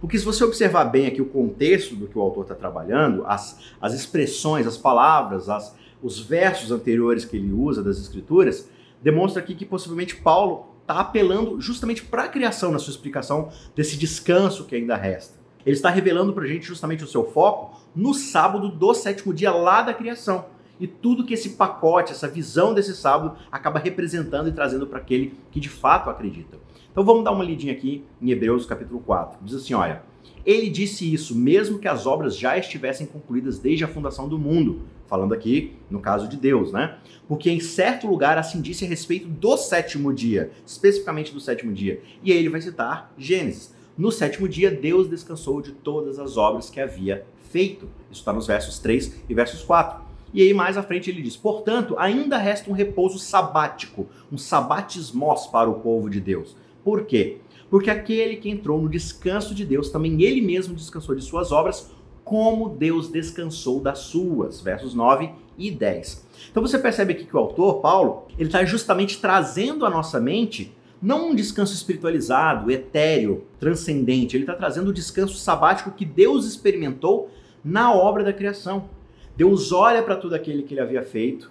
Porque 0.00 0.18
se 0.18 0.24
você 0.24 0.42
observar 0.44 0.84
bem 0.84 1.06
aqui 1.06 1.20
o 1.20 1.26
contexto 1.26 1.94
do 1.94 2.06
que 2.06 2.16
o 2.16 2.22
autor 2.22 2.44
está 2.44 2.54
trabalhando, 2.54 3.24
as, 3.26 3.58
as 3.80 3.92
expressões, 3.92 4.66
as 4.66 4.76
palavras, 4.76 5.48
as, 5.48 5.76
os 6.02 6.18
versos 6.18 6.70
anteriores 6.70 7.24
que 7.24 7.36
ele 7.36 7.52
usa 7.52 7.82
das 7.82 7.98
escrituras, 7.98 8.68
demonstra 9.02 9.42
aqui 9.42 9.54
que 9.54 9.64
possivelmente 9.64 10.16
Paulo 10.16 10.66
está 10.82 11.00
apelando 11.00 11.60
justamente 11.60 12.02
para 12.02 12.24
a 12.24 12.28
criação 12.28 12.72
na 12.72 12.78
sua 12.78 12.90
explicação 12.90 13.50
desse 13.74 13.96
descanso 13.96 14.64
que 14.64 14.74
ainda 14.74 14.96
resta. 14.96 15.38
Ele 15.64 15.76
está 15.76 15.90
revelando 15.90 16.32
para 16.32 16.44
a 16.44 16.46
gente 16.46 16.66
justamente 16.66 17.04
o 17.04 17.08
seu 17.08 17.24
foco 17.30 17.78
no 17.94 18.14
sábado 18.14 18.68
do 18.68 18.94
sétimo 18.94 19.32
dia 19.32 19.52
lá 19.52 19.82
da 19.82 19.94
criação 19.94 20.46
e 20.80 20.86
tudo 20.86 21.24
que 21.24 21.34
esse 21.34 21.50
pacote, 21.50 22.12
essa 22.12 22.26
visão 22.26 22.72
desse 22.72 22.96
sábado 22.96 23.36
acaba 23.52 23.78
representando 23.78 24.48
e 24.48 24.52
trazendo 24.52 24.86
para 24.86 24.98
aquele 24.98 25.34
que 25.50 25.60
de 25.60 25.68
fato 25.68 26.08
acredita. 26.08 26.58
Então 26.90 27.04
vamos 27.04 27.22
dar 27.22 27.32
uma 27.32 27.44
lidinha 27.44 27.72
aqui 27.72 28.04
em 28.20 28.30
Hebreus 28.30 28.64
capítulo 28.64 29.00
4. 29.00 29.38
Diz 29.44 29.54
assim, 29.54 29.74
olha, 29.74 30.02
ele 30.44 30.70
disse 30.70 31.12
isso 31.12 31.36
mesmo 31.36 31.78
que 31.78 31.86
as 31.86 32.06
obras 32.06 32.36
já 32.36 32.56
estivessem 32.56 33.06
concluídas 33.06 33.58
desde 33.58 33.84
a 33.84 33.88
fundação 33.88 34.26
do 34.26 34.38
mundo, 34.38 34.80
falando 35.10 35.34
aqui 35.34 35.72
no 35.90 35.98
caso 35.98 36.28
de 36.28 36.36
Deus, 36.36 36.70
né? 36.72 36.96
Porque 37.26 37.50
em 37.50 37.58
certo 37.58 38.06
lugar 38.06 38.38
assim 38.38 38.60
disse 38.60 38.84
a 38.84 38.88
respeito 38.88 39.26
do 39.28 39.56
sétimo 39.56 40.14
dia, 40.14 40.52
especificamente 40.64 41.34
do 41.34 41.40
sétimo 41.40 41.72
dia. 41.72 42.00
E 42.22 42.32
aí 42.32 42.38
ele 42.38 42.48
vai 42.48 42.60
citar 42.60 43.12
Gênesis. 43.18 43.74
No 43.98 44.10
sétimo 44.10 44.48
dia, 44.48 44.70
Deus 44.70 45.10
descansou 45.10 45.60
de 45.60 45.72
todas 45.72 46.18
as 46.18 46.36
obras 46.36 46.70
que 46.70 46.80
havia 46.80 47.26
feito. 47.50 47.86
Isso 48.10 48.20
está 48.20 48.32
nos 48.32 48.46
versos 48.46 48.78
3 48.78 49.24
e 49.28 49.34
versos 49.34 49.62
4. 49.62 50.00
E 50.32 50.40
aí 50.40 50.54
mais 50.54 50.78
à 50.78 50.82
frente 50.82 51.10
ele 51.10 51.20
diz: 51.20 51.36
"Portanto, 51.36 51.96
ainda 51.98 52.38
resta 52.38 52.70
um 52.70 52.72
repouso 52.72 53.18
sabático, 53.18 54.06
um 54.30 54.38
sabatismos 54.38 55.48
para 55.48 55.68
o 55.68 55.80
povo 55.80 56.08
de 56.08 56.20
Deus". 56.20 56.56
Por 56.84 57.04
quê? 57.04 57.38
Porque 57.68 57.90
aquele 57.90 58.36
que 58.36 58.48
entrou 58.48 58.80
no 58.80 58.88
descanso 58.88 59.54
de 59.54 59.64
Deus, 59.64 59.90
também 59.90 60.22
ele 60.22 60.40
mesmo 60.40 60.74
descansou 60.74 61.14
de 61.14 61.22
suas 61.22 61.52
obras, 61.52 61.90
como 62.30 62.68
Deus 62.68 63.08
descansou 63.08 63.80
das 63.80 63.98
suas. 63.98 64.60
Versos 64.60 64.94
9 64.94 65.32
e 65.58 65.68
10. 65.68 66.28
Então 66.48 66.62
você 66.62 66.78
percebe 66.78 67.12
aqui 67.12 67.24
que 67.24 67.34
o 67.34 67.40
autor, 67.40 67.80
Paulo, 67.80 68.28
ele 68.38 68.48
está 68.48 68.64
justamente 68.64 69.20
trazendo 69.20 69.84
à 69.84 69.90
nossa 69.90 70.20
mente 70.20 70.72
não 71.02 71.30
um 71.30 71.34
descanso 71.34 71.74
espiritualizado, 71.74 72.70
etéreo, 72.70 73.46
transcendente, 73.58 74.36
ele 74.36 74.44
está 74.44 74.54
trazendo 74.54 74.90
o 74.90 74.92
descanso 74.92 75.34
sabático 75.38 75.90
que 75.90 76.04
Deus 76.04 76.46
experimentou 76.46 77.32
na 77.64 77.92
obra 77.92 78.22
da 78.22 78.32
criação. 78.32 78.88
Deus 79.36 79.72
olha 79.72 80.00
para 80.00 80.14
tudo 80.14 80.36
aquilo 80.36 80.62
que 80.62 80.74
ele 80.74 80.80
havia 80.80 81.02
feito 81.02 81.50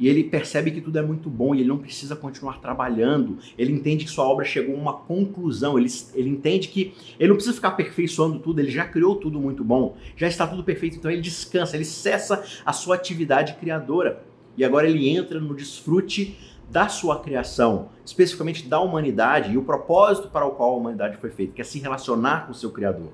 e 0.00 0.08
ele 0.08 0.24
percebe 0.24 0.70
que 0.70 0.80
tudo 0.80 0.98
é 0.98 1.02
muito 1.02 1.28
bom 1.28 1.54
e 1.54 1.60
ele 1.60 1.68
não 1.68 1.76
precisa 1.76 2.16
continuar 2.16 2.58
trabalhando. 2.58 3.36
Ele 3.58 3.70
entende 3.70 4.06
que 4.06 4.10
sua 4.10 4.24
obra 4.24 4.46
chegou 4.46 4.74
a 4.74 4.78
uma 4.78 4.94
conclusão. 4.94 5.78
Ele, 5.78 5.88
ele 6.14 6.30
entende 6.30 6.68
que 6.68 6.94
ele 7.18 7.28
não 7.28 7.36
precisa 7.36 7.54
ficar 7.54 7.68
aperfeiçoando 7.68 8.38
tudo, 8.38 8.60
ele 8.60 8.70
já 8.70 8.86
criou 8.86 9.16
tudo 9.16 9.38
muito 9.38 9.62
bom, 9.62 9.98
já 10.16 10.26
está 10.26 10.46
tudo 10.46 10.64
perfeito. 10.64 10.96
Então 10.96 11.10
ele 11.10 11.20
descansa, 11.20 11.76
ele 11.76 11.84
cessa 11.84 12.42
a 12.64 12.72
sua 12.72 12.94
atividade 12.94 13.54
criadora 13.60 14.24
e 14.56 14.64
agora 14.64 14.88
ele 14.88 15.06
entra 15.06 15.38
no 15.38 15.54
desfrute 15.54 16.34
da 16.70 16.88
sua 16.88 17.20
criação, 17.20 17.90
especificamente 18.02 18.66
da 18.66 18.80
humanidade 18.80 19.52
e 19.52 19.58
o 19.58 19.62
propósito 19.62 20.28
para 20.28 20.46
o 20.46 20.52
qual 20.52 20.72
a 20.72 20.76
humanidade 20.76 21.18
foi 21.18 21.28
feita, 21.28 21.52
que 21.52 21.60
é 21.60 21.64
se 21.64 21.78
relacionar 21.78 22.46
com 22.46 22.52
o 22.52 22.54
seu 22.54 22.70
Criador. 22.70 23.12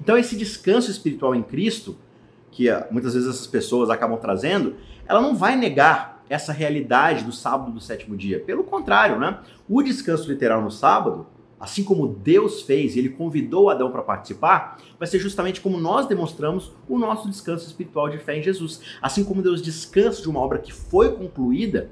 Então, 0.00 0.16
esse 0.16 0.36
descanso 0.36 0.90
espiritual 0.90 1.34
em 1.34 1.42
Cristo 1.42 1.98
que 2.54 2.70
ah, 2.70 2.86
muitas 2.90 3.14
vezes 3.14 3.28
essas 3.28 3.46
pessoas 3.46 3.90
acabam 3.90 4.16
trazendo, 4.16 4.76
ela 5.06 5.20
não 5.20 5.34
vai 5.34 5.56
negar 5.56 6.13
essa 6.28 6.52
realidade 6.52 7.24
do 7.24 7.32
sábado 7.32 7.70
do 7.70 7.80
sétimo 7.80 8.16
dia. 8.16 8.40
Pelo 8.40 8.64
contrário, 8.64 9.18
né? 9.18 9.40
O 9.68 9.82
descanso 9.82 10.30
literal 10.30 10.62
no 10.62 10.70
sábado, 10.70 11.26
assim 11.58 11.84
como 11.84 12.06
Deus 12.06 12.62
fez 12.62 12.96
ele 12.96 13.10
convidou 13.10 13.70
Adão 13.70 13.90
para 13.90 14.02
participar, 14.02 14.78
vai 14.98 15.06
ser 15.06 15.18
justamente 15.18 15.60
como 15.60 15.78
nós 15.78 16.06
demonstramos 16.06 16.72
o 16.88 16.98
nosso 16.98 17.28
descanso 17.28 17.66
espiritual 17.66 18.08
de 18.08 18.18
fé 18.18 18.38
em 18.38 18.42
Jesus. 18.42 18.80
Assim 19.00 19.24
como 19.24 19.42
Deus 19.42 19.62
descansa 19.62 20.22
de 20.22 20.28
uma 20.28 20.40
obra 20.40 20.58
que 20.58 20.72
foi 20.72 21.12
concluída, 21.12 21.90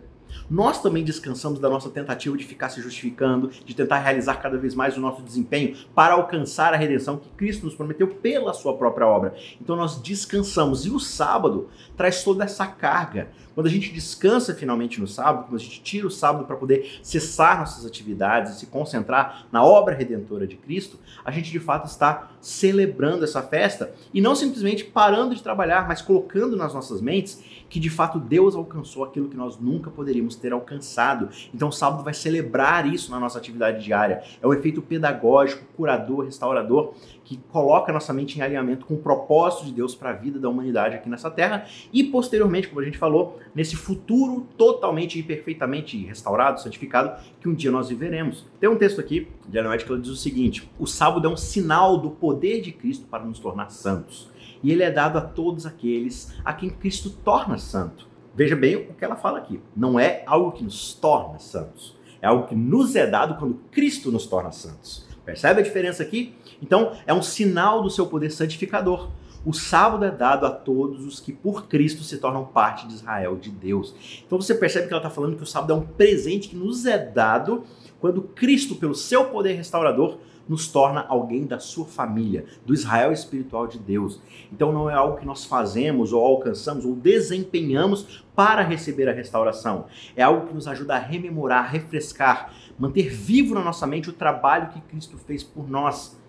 nós 0.51 0.83
também 0.83 1.05
descansamos 1.05 1.59
da 1.59 1.69
nossa 1.69 1.91
tentativa 1.91 2.37
de 2.37 2.45
ficar 2.45 2.69
se 2.69 2.81
justificando, 2.81 3.51
de 3.65 3.75
tentar 3.75 3.99
realizar 3.99 4.37
cada 4.37 4.59
vez 4.59 4.75
mais 4.75 4.97
o 4.97 5.01
nosso 5.01 5.23
desempenho 5.23 5.77
para 5.95 6.15
alcançar 6.15 6.75
a 6.75 6.77
redenção 6.77 7.17
que 7.17 7.29
Cristo 7.31 7.65
nos 7.65 7.75
prometeu 7.75 8.09
pela 8.09 8.53
sua 8.53 8.77
própria 8.77 9.07
obra. 9.07 9.35
Então 9.61 9.77
nós 9.77 10.01
descansamos. 10.01 10.87
E 10.87 10.91
o 10.91 10.99
sábado 10.99 11.69
traz 11.97 12.23
toda 12.23 12.45
essa 12.45 12.67
carga. 12.67 13.29
Quando 13.55 13.67
a 13.67 13.71
gente 13.71 13.93
descansa 13.93 14.55
finalmente 14.55 14.99
no 14.99 15.07
sábado, 15.07 15.45
quando 15.45 15.61
a 15.61 15.63
gente 15.63 15.83
tira 15.83 16.07
o 16.07 16.11
sábado 16.11 16.47
para 16.47 16.57
poder 16.57 16.99
cessar 17.03 17.59
nossas 17.59 17.85
atividades 17.85 18.57
e 18.57 18.61
se 18.61 18.67
concentrar 18.67 19.47
na 19.53 19.63
obra 19.63 19.95
redentora 19.95 20.47
de 20.47 20.57
Cristo, 20.57 20.99
a 21.25 21.31
gente 21.31 21.51
de 21.51 21.61
fato 21.61 21.87
está 21.87 22.31
celebrando 22.41 23.25
essa 23.25 23.43
festa 23.43 23.93
e 24.13 24.21
não 24.21 24.35
simplesmente 24.35 24.85
parando 24.85 25.35
de 25.35 25.43
trabalhar, 25.43 25.87
mas 25.87 26.01
colocando 26.01 26.57
nas 26.57 26.73
nossas 26.73 27.01
mentes 27.01 27.43
que 27.73 27.81
de 27.81 27.89
fato 27.89 28.19
Deus 28.19 28.55
alcançou 28.55 29.03
aquilo 29.03 29.31
que 29.31 29.37
nós 29.37 29.59
nunca 29.59 29.91
poderíamos 29.91 30.37
ter 30.37 30.53
alcançado. 30.53 31.31
Então 31.55 31.69
o 31.69 31.73
sábado 31.73 32.05
vai 32.05 32.13
celebrar 32.13 32.87
isso 32.87 33.11
na 33.11 33.19
nossa 33.19 33.39
atividade 33.39 33.83
diária. 33.83 34.23
É 34.43 34.47
um 34.47 34.53
efeito 34.53 34.83
pedagógico, 34.83 35.65
curador, 35.75 36.27
restaurador 36.27 36.93
que 37.25 37.39
coloca 37.51 37.91
nossa 37.91 38.13
mente 38.13 38.39
em 38.39 38.43
alinhamento 38.43 38.85
com 38.85 38.93
o 38.93 38.99
propósito 38.99 39.65
de 39.65 39.73
Deus 39.73 39.95
para 39.95 40.11
a 40.11 40.13
vida 40.13 40.39
da 40.39 40.51
humanidade 40.51 40.97
aqui 40.97 41.09
nessa 41.09 41.31
terra 41.31 41.65
e 41.91 42.05
posteriormente, 42.05 42.69
como 42.69 42.83
a 42.83 42.85
gente 42.85 42.99
falou, 42.99 43.41
nesse 43.55 43.75
futuro 43.75 44.47
totalmente 44.59 45.19
e 45.19 45.23
perfeitamente 45.23 45.97
restaurado, 46.05 46.61
santificado 46.61 47.19
que 47.41 47.49
um 47.49 47.55
dia 47.55 47.71
nós 47.71 47.89
viveremos. 47.89 48.45
Tem 48.61 48.69
um 48.69 48.77
texto 48.77 49.01
aqui 49.01 49.29
ela 49.53 49.77
diz 49.77 50.09
o 50.09 50.17
seguinte: 50.17 50.71
o 50.79 50.87
sábado 50.87 51.27
é 51.27 51.31
um 51.31 51.37
sinal 51.37 51.99
do 51.99 52.11
poder 52.11 52.61
de 52.61 52.73
Cristo 52.73 53.07
para 53.07 53.25
nos 53.25 53.39
tornar 53.39 53.71
santos 53.71 54.33
e 54.63 54.71
ele 54.71 54.83
é 54.83 54.91
dado 54.91 55.19
a 55.19 55.21
todos 55.21 55.67
aqueles 55.67 56.33
a 56.45 56.53
quem 56.53 56.71
Cristo 56.71 57.11
torna 57.11 57.59
santo. 57.59 58.07
Veja 58.35 58.57
bem 58.57 58.77
o 58.77 58.95
que 58.95 59.05
ela 59.05 59.17
fala 59.17 59.39
aqui. 59.39 59.61
Não 59.77 59.99
é 59.99 60.23
algo 60.27 60.53
que 60.53 60.65
nos 60.65 60.95
torna 60.95 61.39
santos. 61.39 61.97
É 62.21 62.27
algo 62.27 62.47
que 62.47 62.55
nos 62.55 62.95
é 62.95 63.07
dado 63.07 63.35
quando 63.35 63.61
Cristo 63.71 64.11
nos 64.11 64.27
torna 64.27 64.53
santos. 64.53 65.07
Percebe 65.25 65.61
a 65.61 65.65
diferença 65.65 66.03
aqui? 66.03 66.35
Então, 66.63 66.93
é 67.07 67.13
um 67.13 67.23
sinal 67.23 67.83
do 67.83 67.91
seu 67.91 68.07
poder 68.07 68.31
santificador. 68.31 69.11
O 69.45 69.53
sábado 69.53 70.05
é 70.05 70.11
dado 70.11 70.47
a 70.47 70.51
todos 70.51 71.05
os 71.05 71.19
que 71.19 71.33
por 71.33 71.67
Cristo 71.67 72.05
se 72.05 72.19
tornam 72.19 72.45
parte 72.45 72.87
de 72.87 72.95
Israel, 72.95 73.37
de 73.37 73.51
Deus. 73.51 74.23
Então 74.25 74.41
você 74.41 74.55
percebe 74.55 74.87
que 74.87 74.93
ela 74.93 75.01
está 75.01 75.11
falando 75.11 75.37
que 75.37 75.43
o 75.43 75.47
sábado 75.47 75.73
é 75.73 75.77
um 75.77 75.83
presente 75.83 76.49
que 76.49 76.57
nos 76.57 76.87
é 76.87 76.97
dado 76.97 77.65
quando 78.01 78.23
Cristo, 78.23 78.77
pelo 78.77 78.95
seu 78.95 79.27
poder 79.27 79.55
restaurador, 79.55 80.19
nos 80.49 80.69
torna 80.69 81.05
alguém 81.09 81.47
da 81.47 81.59
sua 81.59 81.87
família, 81.87 82.45
do 82.65 82.75
Israel 82.75 83.13
espiritual 83.13 83.67
de 83.67 83.79
Deus. 83.79 84.21
Então 84.53 84.73
não 84.73 84.89
é 84.89 84.95
algo 84.95 85.19
que 85.19 85.27
nós 85.27 85.45
fazemos 85.45 86.13
ou 86.13 86.25
alcançamos 86.25 86.85
ou 86.85 86.95
desempenhamos 86.95 88.25
para 88.35 88.63
receber 88.63 89.09
a 89.09 89.13
restauração. 89.13 89.87
É 90.17 90.23
algo 90.23 90.47
que 90.47 90.55
nos 90.55 90.69
ajuda 90.69 90.95
a 90.95 90.99
rememorar, 90.99 91.71
refrescar, 91.71 92.53
manter 92.79 93.09
vivo 93.09 93.55
na 93.55 93.63
nossa 93.63 93.87
mente 93.87 94.11
o 94.11 94.13
trabalho 94.13 94.69
que 94.69 94.81
Cristo 94.83 95.17
fez 95.19 95.43
por 95.43 95.69
nós. 95.69 96.21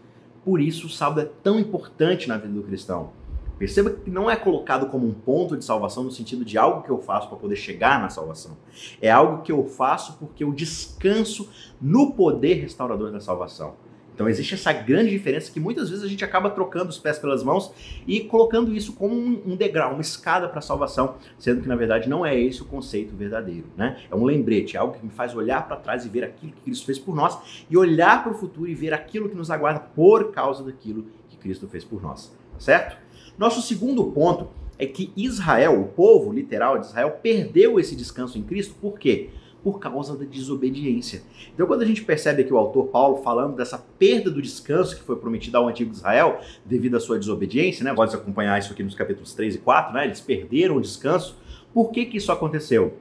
Por 0.44 0.62
isso 0.62 0.88
o 0.88 0.90
sábado 0.90 1.22
é 1.22 1.30
tão 1.42 1.60
importante 1.60 2.28
na 2.28 2.38
vida 2.38 2.54
do 2.54 2.64
cristão. 2.64 3.12
Perceba 3.58 3.92
que 3.92 4.10
não 4.10 4.30
é 4.30 4.36
colocado 4.36 4.88
como 4.88 5.08
um 5.08 5.14
ponto 5.14 5.56
de 5.56 5.64
salvação 5.64 6.04
no 6.04 6.12
sentido 6.12 6.44
de 6.44 6.58
algo 6.58 6.82
que 6.82 6.90
eu 6.90 7.00
faço 7.00 7.30
para 7.30 7.38
poder 7.38 7.56
chegar 7.56 8.02
na 8.02 8.10
salvação. 8.10 8.58
É 9.02 9.10
algo 9.10 9.42
que 9.44 9.52
eu 9.52 9.66
faço 9.66 10.18
porque 10.20 10.44
eu 10.44 10.52
descanso 10.52 11.50
no 11.82 12.12
poder 12.12 12.56
restaurador 12.56 13.12
da 13.12 13.22
salvação. 13.22 13.76
Então 14.14 14.30
existe 14.30 14.54
essa 14.54 14.72
grande 14.72 15.10
diferença 15.10 15.52
que 15.52 15.60
muitas 15.60 15.90
vezes 15.90 16.04
a 16.04 16.08
gente 16.08 16.24
acaba 16.24 16.50
trocando 16.50 16.90
os 16.90 17.00
pés 17.00 17.18
pelas 17.18 17.44
mãos 17.44 17.72
e 18.06 18.22
colocando 18.22 18.74
isso 18.74 18.94
como 18.94 19.16
um, 19.16 19.56
degrau, 19.56 19.94
uma 19.94 20.02
escada 20.02 20.48
para 20.48 20.60
a 20.60 20.62
salvação, 20.62 21.16
sendo 21.38 21.62
que 21.62 21.68
na 21.68 21.76
verdade 21.76 22.08
não 22.08 22.26
é 22.26 22.40
esse 22.40 22.62
o 22.62 22.66
conceito 22.66 23.16
verdadeiro, 23.16 23.66
né? 23.76 24.02
É 24.12 24.16
um 24.16 24.24
lembrete, 24.24 24.78
é 24.78 24.80
algo 24.80 24.94
que 24.94 25.04
me 25.04 25.12
faz 25.12 25.36
olhar 25.36 25.68
para 25.68 25.78
trás 25.78 26.06
e 26.06 26.10
ver 26.10 26.24
aquilo 26.24 26.52
que 26.52 26.62
Cristo 26.62 26.86
fez 26.86 27.00
por 27.00 27.16
nós 27.16 27.66
e 27.70 27.78
olhar 27.78 28.24
para 28.24 28.32
o 28.32 28.36
futuro 28.36 28.70
e 28.70 28.76
ver 28.76 28.94
aquilo 28.94 29.30
que 29.30 29.36
nos 29.36 29.50
aguarda 29.50 29.80
por 29.80 30.32
causa 30.32 30.64
daquilo 30.64 31.08
que 31.30 31.38
Cristo 31.38 31.68
fez 31.68 31.84
por 31.84 32.02
nós, 32.02 32.32
tá 32.54 32.60
certo? 32.60 32.98
Nosso 33.38 33.62
segundo 33.62 34.04
ponto 34.06 34.48
é 34.78 34.86
que 34.86 35.12
Israel, 35.16 35.82
o 35.82 35.88
povo 35.88 36.32
literal 36.32 36.78
de 36.78 36.88
Israel, 36.88 37.20
perdeu 37.22 37.80
esse 37.80 37.96
descanso 37.96 38.38
em 38.38 38.44
Cristo, 38.44 38.76
por 38.80 39.00
quê? 39.00 39.30
Por 39.64 39.80
causa 39.80 40.18
da 40.18 40.26
desobediência. 40.26 41.24
Então, 41.54 41.66
quando 41.66 41.82
a 41.82 41.86
gente 41.86 42.04
percebe 42.04 42.42
aqui 42.42 42.54
o 42.54 42.58
autor 42.58 42.88
Paulo 42.88 43.24
falando 43.24 43.56
dessa 43.56 43.78
perda 43.78 44.30
do 44.30 44.42
descanso 44.42 44.96
que 44.98 45.04
foi 45.04 45.16
prometida 45.16 45.58
ao 45.58 45.68
antigo 45.68 45.92
Israel 45.92 46.42
devido 46.66 46.98
à 46.98 47.00
sua 47.00 47.18
desobediência, 47.18 47.84
né? 47.84 47.94
Pode 47.94 48.14
acompanhar 48.14 48.60
isso 48.60 48.74
aqui 48.74 48.84
nos 48.84 48.94
capítulos 48.94 49.34
3 49.34 49.56
e 49.56 49.58
4, 49.60 49.94
né? 49.94 50.06
Eles 50.06 50.20
perderam 50.20 50.76
o 50.76 50.82
descanso. 50.82 51.38
Por 51.74 51.92
que 51.92 52.06
que 52.06 52.18
isso 52.18 52.32
aconteceu? 52.32 52.98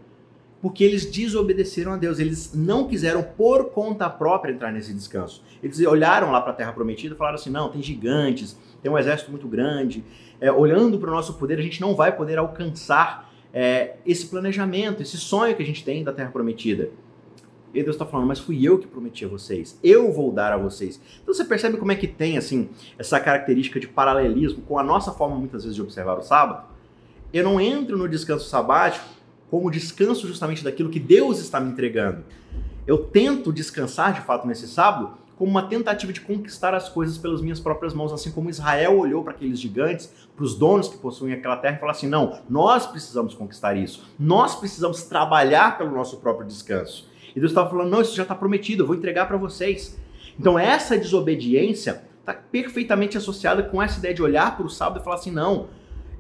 Porque 0.63 0.85
eles 0.85 1.11
desobedeceram 1.11 1.93
a 1.93 1.97
Deus, 1.97 2.21
eles 2.21 2.55
não 2.55 2.87
quiseram 2.87 3.25
por 3.25 3.71
conta 3.71 4.09
própria 4.09 4.53
entrar 4.53 4.71
nesse 4.71 4.95
descanso. 4.95 5.43
Eles 5.61 5.81
olharam 5.81 6.31
lá 6.31 6.41
para 6.41 6.53
a 6.53 6.55
terra 6.55 6.73
prometida 6.73 7.17
e 7.17 7.19
falaram 7.19 7.35
assim: 7.35 7.51
não, 7.51 7.69
tem 7.69 7.83
gigantes, 7.83 8.57
tem 8.81 8.91
um 8.91 8.97
exército 8.97 9.33
muito 9.33 9.49
grande. 9.49 10.05
É, 10.41 10.53
olhando 10.53 10.97
para 10.99 11.11
o 11.11 11.13
nosso 11.13 11.35
poder, 11.35 11.59
a 11.59 11.63
gente 11.63 11.81
não 11.81 11.97
vai 11.97 12.17
poder 12.17 12.39
alcançar 12.39 13.32
é, 13.53 13.97
esse 14.07 14.27
planejamento, 14.27 15.03
esse 15.03 15.17
sonho 15.17 15.55
que 15.55 15.63
a 15.63 15.67
gente 15.67 15.85
tem 15.85 16.03
da 16.03 16.13
Terra 16.13 16.31
Prometida. 16.31 16.91
E 17.75 17.83
Deus 17.83 17.95
está 17.95 18.05
falando, 18.05 18.27
mas 18.27 18.39
fui 18.39 18.67
eu 18.67 18.79
que 18.79 18.87
prometi 18.87 19.25
a 19.25 19.29
vocês, 19.29 19.79
eu 19.83 20.13
vou 20.13 20.31
dar 20.31 20.53
a 20.53 20.59
vocês. 20.59 21.01
Então 21.23 21.33
você 21.33 21.45
percebe 21.45 21.79
como 21.79 21.91
é 21.91 21.97
que 21.97 22.07
tem 22.07 22.37
assim 22.37 22.69
essa 22.99 23.19
característica 23.19 23.81
de 23.81 23.89
paralelismo 23.89 24.63
com 24.63 24.79
a 24.79 24.83
nossa 24.83 25.11
forma 25.11 25.37
muitas 25.37 25.63
vezes 25.63 25.77
de 25.77 25.83
observar 25.83 26.19
o 26.19 26.23
sábado? 26.23 26.67
Eu 27.33 27.45
não 27.45 27.59
entro 27.59 27.97
no 27.97 28.09
descanso 28.09 28.47
sabático 28.47 29.07
como 29.51 29.71
descanso 29.71 30.27
justamente 30.27 30.63
daquilo 30.63 30.91
que 30.91 31.01
Deus 31.01 31.39
está 31.39 31.59
me 31.59 31.71
entregando. 31.71 32.25
Eu 32.87 32.99
tento 32.99 33.53
descansar 33.53 34.13
de 34.13 34.21
fato 34.21 34.47
nesse 34.47 34.69
sábado 34.69 35.17
como 35.37 35.51
uma 35.51 35.63
tentativa 35.63 36.13
de 36.13 36.21
conquistar 36.21 36.75
as 36.75 36.89
coisas 36.89 37.19
pelas 37.19 37.41
minhas 37.41 37.59
próprias 37.59 37.95
mãos, 37.95 38.13
assim 38.13 38.31
como 38.31 38.51
Israel 38.51 38.99
olhou 38.99 39.25
para 39.25 39.33
aqueles 39.33 39.59
gigantes, 39.59 40.13
para 40.37 40.45
os 40.45 40.55
donos 40.55 40.89
que 40.89 40.99
possuem 40.99 41.35
aquela 41.35 41.57
terra 41.57 41.77
e 41.77 41.81
falou 41.81 41.91
assim: 41.91 42.07
não, 42.07 42.41
nós 42.49 42.87
precisamos 42.87 43.35
conquistar 43.35 43.75
isso, 43.77 44.05
nós 44.19 44.55
precisamos 44.55 45.05
trabalhar 45.05 45.79
pelo 45.79 45.91
nosso 45.91 46.19
próprio 46.19 46.47
descanso. 46.47 47.11
E 47.35 47.41
Deus 47.41 47.51
estava 47.51 47.71
falando: 47.71 47.91
não, 47.91 48.03
isso 48.03 48.15
já 48.15 48.23
está 48.23 48.35
prometido, 48.35 48.83
eu 48.83 48.87
vou 48.87 48.97
entregar 48.97 49.27
para 49.27 49.37
vocês. 49.37 49.99
Então, 50.39 50.59
essa 50.59 50.97
desobediência 50.97 52.03
está 52.21 52.33
perfeitamente 52.33 53.17
associada 53.17 53.63
com 53.63 53.83
essa 53.83 53.99
ideia 53.99 54.15
de 54.15 54.23
olhar 54.23 54.57
para 54.57 54.67
o 54.67 54.71
sábado 54.71 55.01
e 55.01 55.05
falar 55.05 55.17
assim: 55.17 55.31
não, 55.31 55.69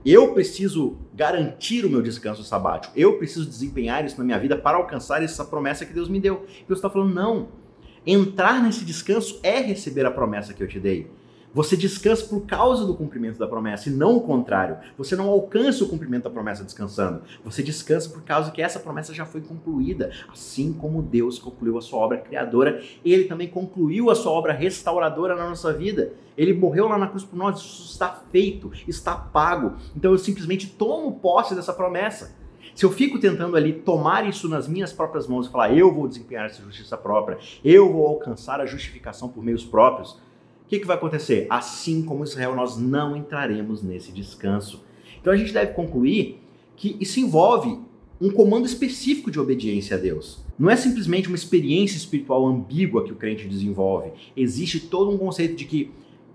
eu 0.05 0.35
preciso 0.35 0.97
garantir 1.15 1.85
o 1.85 1.91
meu 1.91 2.03
descanso 2.03 2.43
sabático, 2.43 2.93
eu 2.97 3.19
preciso 3.19 3.47
desempenhar 3.47 4.05
isso 4.05 4.19
na 4.19 4.25
minha 4.25 4.39
vida 4.39 4.57
para 4.57 4.77
alcançar 4.77 5.23
essa 5.23 5.45
promessa 5.45 5.87
que 5.87 5.93
Deus 5.93 6.09
me 6.09 6.19
deu. 6.19 6.45
E 6.61 6.65
Deus 6.67 6.79
está 6.79 6.91
falando: 6.91 7.15
não 7.15 7.62
Entrar 8.05 8.61
nesse 8.61 8.85
descanso 8.85 9.39
é 9.45 9.61
receber 9.61 10.05
a 10.05 10.11
promessa 10.11 10.53
que 10.53 10.63
eu 10.63 10.67
te 10.67 10.81
dei. 10.81 11.09
Você 11.55 11.77
descansa 11.77 12.25
por 12.25 12.47
causa 12.47 12.87
do 12.87 12.95
cumprimento 12.95 13.39
da 13.39 13.47
promessa 13.47 13.89
e 13.89 13.93
não 13.93 14.17
o 14.17 14.23
contrário. 14.23 14.79
Você 14.97 15.15
não 15.15 15.29
alcança 15.29 15.85
o 15.85 15.89
cumprimento 15.89 16.25
da 16.25 16.31
promessa 16.31 16.65
descansando. 16.65 17.23
Você 17.45 17.63
descansa 17.63 18.09
por 18.09 18.23
causa 18.23 18.51
que 18.51 18.63
essa 18.63 18.81
promessa 18.81 19.13
já 19.13 19.27
foi 19.27 19.43
concluída. 19.43 20.11
Assim 20.33 20.73
como 20.73 21.03
Deus 21.03 21.39
concluiu 21.39 21.77
a 21.77 21.83
sua 21.83 22.01
obra 22.01 22.19
criadora, 22.19 22.83
ele 23.05 23.25
também 23.25 23.49
concluiu 23.49 24.11
a 24.11 24.15
sua 24.15 24.33
obra 24.33 24.53
restauradora 24.55 25.37
na 25.37 25.49
nossa 25.49 25.73
vida. 25.73 26.15
Ele 26.39 26.55
morreu 26.55 26.89
lá 26.89 26.97
na 26.97 27.07
cruz 27.07 27.23
por 27.23 27.37
nós. 27.37 27.61
Isso 27.61 27.93
está 27.93 28.09
feito, 28.33 28.73
está 28.89 29.15
pago. 29.15 29.75
Então 29.95 30.11
eu 30.11 30.19
simplesmente 30.19 30.67
tomo 30.67 31.21
posse 31.21 31.55
dessa 31.55 31.75
promessa. 31.75 32.35
Se 32.75 32.85
eu 32.85 32.91
fico 32.91 33.19
tentando 33.19 33.57
ali 33.57 33.73
tomar 33.73 34.29
isso 34.29 34.49
nas 34.49 34.67
minhas 34.67 34.93
próprias 34.93 35.27
mãos 35.27 35.47
e 35.47 35.51
falar, 35.51 35.77
eu 35.77 35.93
vou 35.93 36.09
desempenhar 36.09 36.47
essa 36.47 36.63
justiça 36.63 36.97
própria, 36.97 37.39
eu 37.65 37.93
vou 37.93 38.07
alcançar 38.07 38.61
a 38.61 38.67
justificação 38.67 39.29
por 39.29 39.45
meios 39.45 39.65
próprios, 39.65 40.13
o 40.13 40.69
que, 40.69 40.79
que 40.79 40.87
vai 40.87 40.97
acontecer? 40.97 41.47
Assim 41.51 42.03
como 42.03 42.25
Israel, 42.25 42.57
nós 42.57 42.79
não 42.79 43.17
entraremos 43.17 43.83
nesse 43.83 44.11
descanso. 44.11 44.83
Então 45.21 45.33
a 45.33 45.37
gente 45.37 45.53
deve 45.53 45.73
concluir 45.73 46.41
que 46.77 46.97
isso 46.99 47.21
envolve 47.21 47.79
um 48.21 48.31
comando 48.31 48.67
específico 48.67 49.31
de 49.31 49.41
obediência 49.41 49.97
a 49.97 50.01
Deus. 50.01 50.43
Não 50.59 50.71
é 50.71 50.77
simplesmente 50.77 51.27
uma 51.27 51.35
experiência 51.35 51.97
espiritual 51.97 52.47
ambígua 52.47 53.05
que 53.05 53.13
o 53.13 53.17
crente 53.17 53.49
desenvolve. 53.49 54.13
Existe 54.37 54.79
todo 54.79 55.11
um 55.11 55.19
conceito 55.19 55.57
de 55.57 55.65
que 55.65 55.91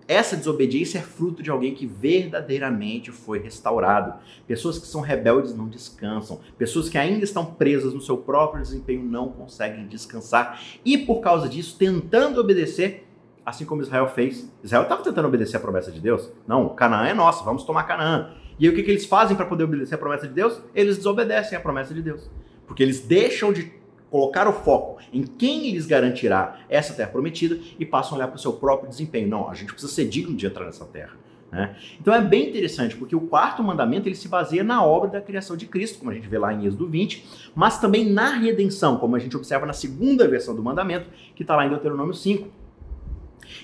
essa 0.07 0.37
desobediência 0.37 0.99
é 0.99 1.01
fruto 1.01 1.43
de 1.43 1.51
alguém 1.51 1.75
que 1.75 1.85
verdadeiramente 1.85 3.11
foi 3.11 3.39
restaurado. 3.39 4.13
Pessoas 4.47 4.79
que 4.79 4.87
são 4.87 5.01
rebeldes 5.01 5.53
não 5.53 5.67
descansam. 5.67 6.39
Pessoas 6.57 6.87
que 6.87 6.97
ainda 6.97 7.25
estão 7.25 7.45
presas 7.45 7.93
no 7.93 7.99
seu 7.99 8.17
próprio 8.17 8.61
desempenho 8.61 9.03
não 9.03 9.29
conseguem 9.29 9.85
descansar. 9.85 10.61
E 10.85 10.97
por 10.97 11.19
causa 11.19 11.49
disso, 11.49 11.75
tentando 11.77 12.39
obedecer, 12.39 13.05
assim 13.45 13.65
como 13.65 13.81
Israel 13.81 14.07
fez. 14.07 14.49
Israel 14.63 14.83
estava 14.83 15.03
tentando 15.03 15.27
obedecer 15.27 15.57
a 15.57 15.59
promessa 15.59 15.91
de 15.91 15.99
Deus. 15.99 16.31
Não, 16.47 16.69
Canaã 16.69 17.07
é 17.07 17.13
nossa, 17.13 17.43
vamos 17.43 17.63
tomar 17.63 17.83
Canaã. 17.83 18.31
E 18.57 18.65
aí 18.65 18.71
o 18.71 18.75
que, 18.75 18.83
que 18.83 18.91
eles 18.91 19.05
fazem 19.05 19.35
para 19.35 19.45
poder 19.45 19.65
obedecer 19.65 19.95
a 19.95 19.97
promessa 19.97 20.27
de 20.27 20.33
Deus? 20.33 20.61
Eles 20.73 20.97
desobedecem 20.97 21.57
a 21.57 21.61
promessa 21.61 21.93
de 21.93 22.01
Deus. 22.01 22.29
Porque 22.65 22.81
eles 22.81 23.01
deixam 23.01 23.51
de 23.51 23.63
colocar 24.09 24.47
o 24.47 24.53
foco 24.53 25.01
em 25.11 25.23
quem 25.23 25.71
lhes 25.71 25.85
garantirá 25.85 26.59
essa 26.69 26.93
terra 26.93 27.09
prometida 27.09 27.57
e 27.79 27.85
passam 27.85 28.13
a 28.13 28.15
olhar 28.17 28.27
para 28.27 28.37
o 28.37 28.39
seu 28.39 28.53
próprio 28.53 28.89
desempenho. 28.89 29.27
Não, 29.27 29.49
a 29.49 29.53
gente 29.53 29.71
precisa 29.71 29.91
ser 29.91 30.05
digno 30.05 30.35
de 30.35 30.45
entrar 30.45 30.65
nessa 30.65 30.85
terra. 30.85 31.13
Né? 31.51 31.75
Então 31.99 32.13
é 32.13 32.21
bem 32.21 32.49
interessante, 32.49 32.95
porque 32.95 33.15
o 33.15 33.21
quarto 33.21 33.63
mandamento 33.63 34.07
ele 34.07 34.15
se 34.15 34.27
baseia 34.27 34.63
na 34.63 34.83
obra 34.83 35.09
da 35.09 35.21
criação 35.21 35.55
de 35.55 35.65
Cristo, 35.65 35.99
como 35.99 36.11
a 36.11 36.13
gente 36.13 36.27
vê 36.27 36.37
lá 36.37 36.53
em 36.53 36.65
Êxodo 36.65 36.87
20, 36.87 37.51
mas 37.55 37.79
também 37.79 38.09
na 38.09 38.31
redenção, 38.31 38.97
como 38.97 39.15
a 39.15 39.19
gente 39.19 39.35
observa 39.35 39.65
na 39.65 39.73
segunda 39.73 40.27
versão 40.27 40.55
do 40.55 40.61
mandamento, 40.61 41.07
que 41.35 41.43
está 41.43 41.55
lá 41.55 41.65
em 41.65 41.69
Deuteronômio 41.69 42.13
5. 42.13 42.47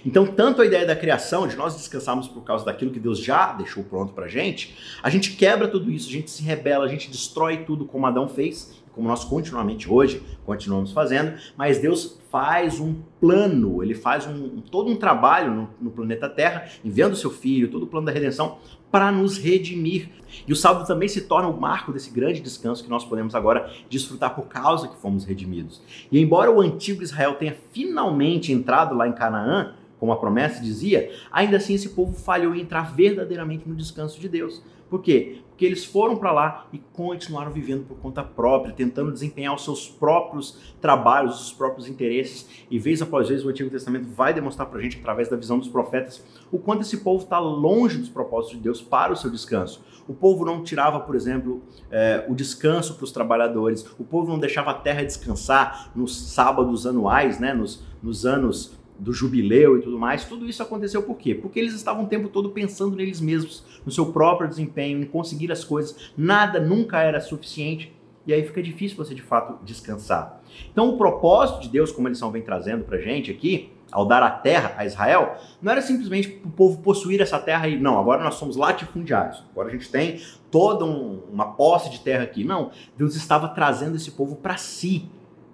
Então, 0.05 0.25
tanto 0.25 0.62
a 0.62 0.65
ideia 0.65 0.85
da 0.85 0.95
criação, 0.95 1.45
de 1.45 1.57
nós 1.57 1.75
descansarmos 1.75 2.27
por 2.27 2.41
causa 2.43 2.63
daquilo 2.63 2.91
que 2.91 3.00
Deus 3.00 3.19
já 3.19 3.51
deixou 3.51 3.83
pronto 3.83 4.13
para 4.13 4.25
a 4.25 4.29
gente, 4.29 4.75
a 5.01 5.09
gente 5.09 5.31
quebra 5.35 5.67
tudo 5.67 5.91
isso, 5.91 6.07
a 6.07 6.12
gente 6.12 6.31
se 6.31 6.41
rebela, 6.41 6.85
a 6.85 6.88
gente 6.88 7.09
destrói 7.09 7.57
tudo 7.65 7.85
como 7.85 8.05
Adão 8.05 8.29
fez, 8.29 8.81
como 8.93 9.07
nós 9.07 9.23
continuamente 9.23 9.91
hoje 9.91 10.23
continuamos 10.45 10.91
fazendo, 10.91 11.38
mas 11.57 11.79
Deus 11.79 12.19
faz 12.29 12.79
um 12.79 12.95
plano, 13.19 13.83
ele 13.83 13.93
faz 13.93 14.25
um, 14.25 14.59
todo 14.59 14.89
um 14.89 14.95
trabalho 14.95 15.53
no, 15.53 15.69
no 15.81 15.91
planeta 15.91 16.29
Terra, 16.29 16.67
enviando 16.83 17.13
o 17.13 17.17
seu 17.17 17.29
filho, 17.29 17.69
todo 17.69 17.83
o 17.83 17.88
plano 17.88 18.05
da 18.05 18.12
redenção 18.12 18.57
para 18.91 19.12
nos 19.12 19.38
redimir. 19.38 20.09
E 20.47 20.53
o 20.53 20.55
sábado 20.55 20.85
também 20.85 21.07
se 21.07 21.21
torna 21.21 21.47
o 21.47 21.59
marco 21.59 21.91
desse 21.91 22.12
grande 22.12 22.41
descanso 22.41 22.83
que 22.83 22.89
nós 22.89 23.03
podemos 23.03 23.33
agora 23.33 23.71
desfrutar 23.89 24.35
por 24.35 24.45
causa 24.45 24.88
que 24.88 24.95
fomos 24.97 25.25
redimidos. 25.25 25.81
E 26.12 26.19
embora 26.19 26.51
o 26.51 26.62
antigo 26.62 27.01
Israel 27.01 27.35
tenha 27.35 27.55
finalmente 27.71 28.51
entrado 28.51 28.95
lá 28.95 29.07
em 29.07 29.13
Canaã, 29.13 29.73
como 30.03 30.12
a 30.12 30.17
promessa 30.17 30.62
dizia, 30.62 31.13
ainda 31.31 31.55
assim 31.55 31.75
esse 31.75 31.88
povo 31.91 32.13
falhou 32.13 32.53
em 32.53 32.60
entrar 32.60 32.93
verdadeiramente 32.93 33.69
no 33.69 33.74
descanso 33.74 34.19
de 34.19 34.27
Deus. 34.27 34.62
Por 34.89 35.01
quê? 35.01 35.38
Porque 35.48 35.63
eles 35.63 35.86
foram 35.86 36.17
para 36.17 36.33
lá 36.33 36.67
e 36.74 36.77
continuaram 36.91 37.50
vivendo 37.50 37.86
por 37.86 37.95
conta 38.00 38.22
própria, 38.22 38.74
tentando 38.74 39.13
desempenhar 39.13 39.55
os 39.55 39.63
seus 39.63 39.88
próprios 39.88 40.75
trabalhos, 40.81 41.39
os 41.39 41.53
próprios 41.53 41.88
interesses. 41.88 42.50
E 42.69 42.77
vez 42.77 43.01
após 43.01 43.29
vez 43.29 43.45
o 43.45 43.50
Antigo 43.50 43.69
Testamento 43.69 44.10
vai 44.10 44.33
demonstrar 44.33 44.67
para 44.67 44.77
a 44.77 44.81
gente, 44.81 45.00
através 45.00 45.29
da 45.29 45.38
visão 45.38 45.57
dos 45.57 45.69
profetas, 45.69 46.22
o 46.51 46.60
quanto 46.60 46.81
esse 46.81 46.98
povo 46.98 47.24
está 47.24 47.39
longe 47.39 47.98
dos 47.98 48.10
propósitos 48.10 48.57
de 48.57 48.63
Deus 48.63 48.81
para 48.81 49.13
o 49.13 49.15
seu 49.15 49.31
descanso. 49.31 49.86
O 50.05 50.13
povo 50.13 50.43
não 50.43 50.65
tirava, 50.65 51.00
por 51.00 51.15
exemplo, 51.15 51.63
eh, 51.89 52.25
o 52.27 52.36
descanso 52.36 52.95
para 52.95 53.05
os 53.05 53.12
trabalhadores. 53.13 53.86
O 53.98 54.03
povo 54.03 54.29
não 54.29 54.38
deixava 54.38 54.72
a 54.72 54.74
terra 54.74 55.01
descansar 55.01 55.91
nos 55.95 56.33
sábados 56.33 56.86
anuais, 56.86 57.39
né, 57.39 57.53
nos, 57.53 57.81
nos 58.01 58.25
anos 58.25 58.82
do 59.03 59.13
jubileu 59.13 59.77
e 59.77 59.81
tudo 59.81 60.00
mais, 60.00 60.25
tudo 60.25 60.48
isso 60.48 60.63
aconteceu 60.63 61.03
por 61.03 61.17
quê? 61.17 61.36
Porque 61.36 61.60
eles 61.60 61.74
estavam 61.74 62.05
o 62.05 62.07
tempo 62.07 62.29
todo 62.29 62.50
pensando 62.50 62.95
neles 62.95 63.19
mesmos, 63.19 63.63
no 63.86 63.91
seu 63.91 64.07
próprio 64.12 64.48
desempenho, 64.48 65.01
em 65.01 65.05
conseguir 65.05 65.51
as 65.51 65.63
coisas. 65.63 66.12
Nada 66.17 66.60
nunca 66.60 67.01
era 67.01 67.19
suficiente. 67.19 67.93
E 68.25 68.33
aí 68.33 68.41
fica 68.43 68.63
difícil 68.63 68.95
você 68.95 69.13
de 69.13 69.22
fato 69.22 69.62
descansar. 69.65 70.41
Então 70.72 70.89
o 70.89 70.98
propósito 70.98 71.62
de 71.62 71.69
Deus, 71.69 71.91
como 71.91 72.07
eles 72.07 72.17
estão 72.17 72.31
vem 72.31 72.41
trazendo 72.41 72.86
pra 72.86 72.98
gente 72.98 73.29
aqui, 73.29 73.69
ao 73.91 74.05
dar 74.05 74.24
a 74.24 74.31
terra 74.31 74.74
a 74.77 74.86
Israel, 74.86 75.38
não 75.62 75.72
era 75.72 75.81
simplesmente 75.81 76.41
o 76.43 76.50
povo 76.50 76.81
possuir 76.81 77.22
essa 77.22 77.38
terra 77.38 77.67
e 77.67 77.79
não, 77.79 78.00
agora 78.00 78.24
nós 78.24 78.36
somos 78.36 78.55
latifundiários, 78.55 79.43
agora 79.51 79.69
a 79.69 79.72
gente 79.72 79.89
tem 79.89 80.19
toda 80.50 80.83
um, 80.83 81.22
uma 81.31 81.53
posse 81.53 81.91
de 81.91 82.00
terra 82.00 82.24
aqui. 82.24 82.43
Não, 82.43 82.72
Deus 82.98 83.15
estava 83.15 83.50
trazendo 83.50 83.95
esse 83.95 84.12
povo 84.12 84.36
para 84.36 84.57
si, 84.57 85.05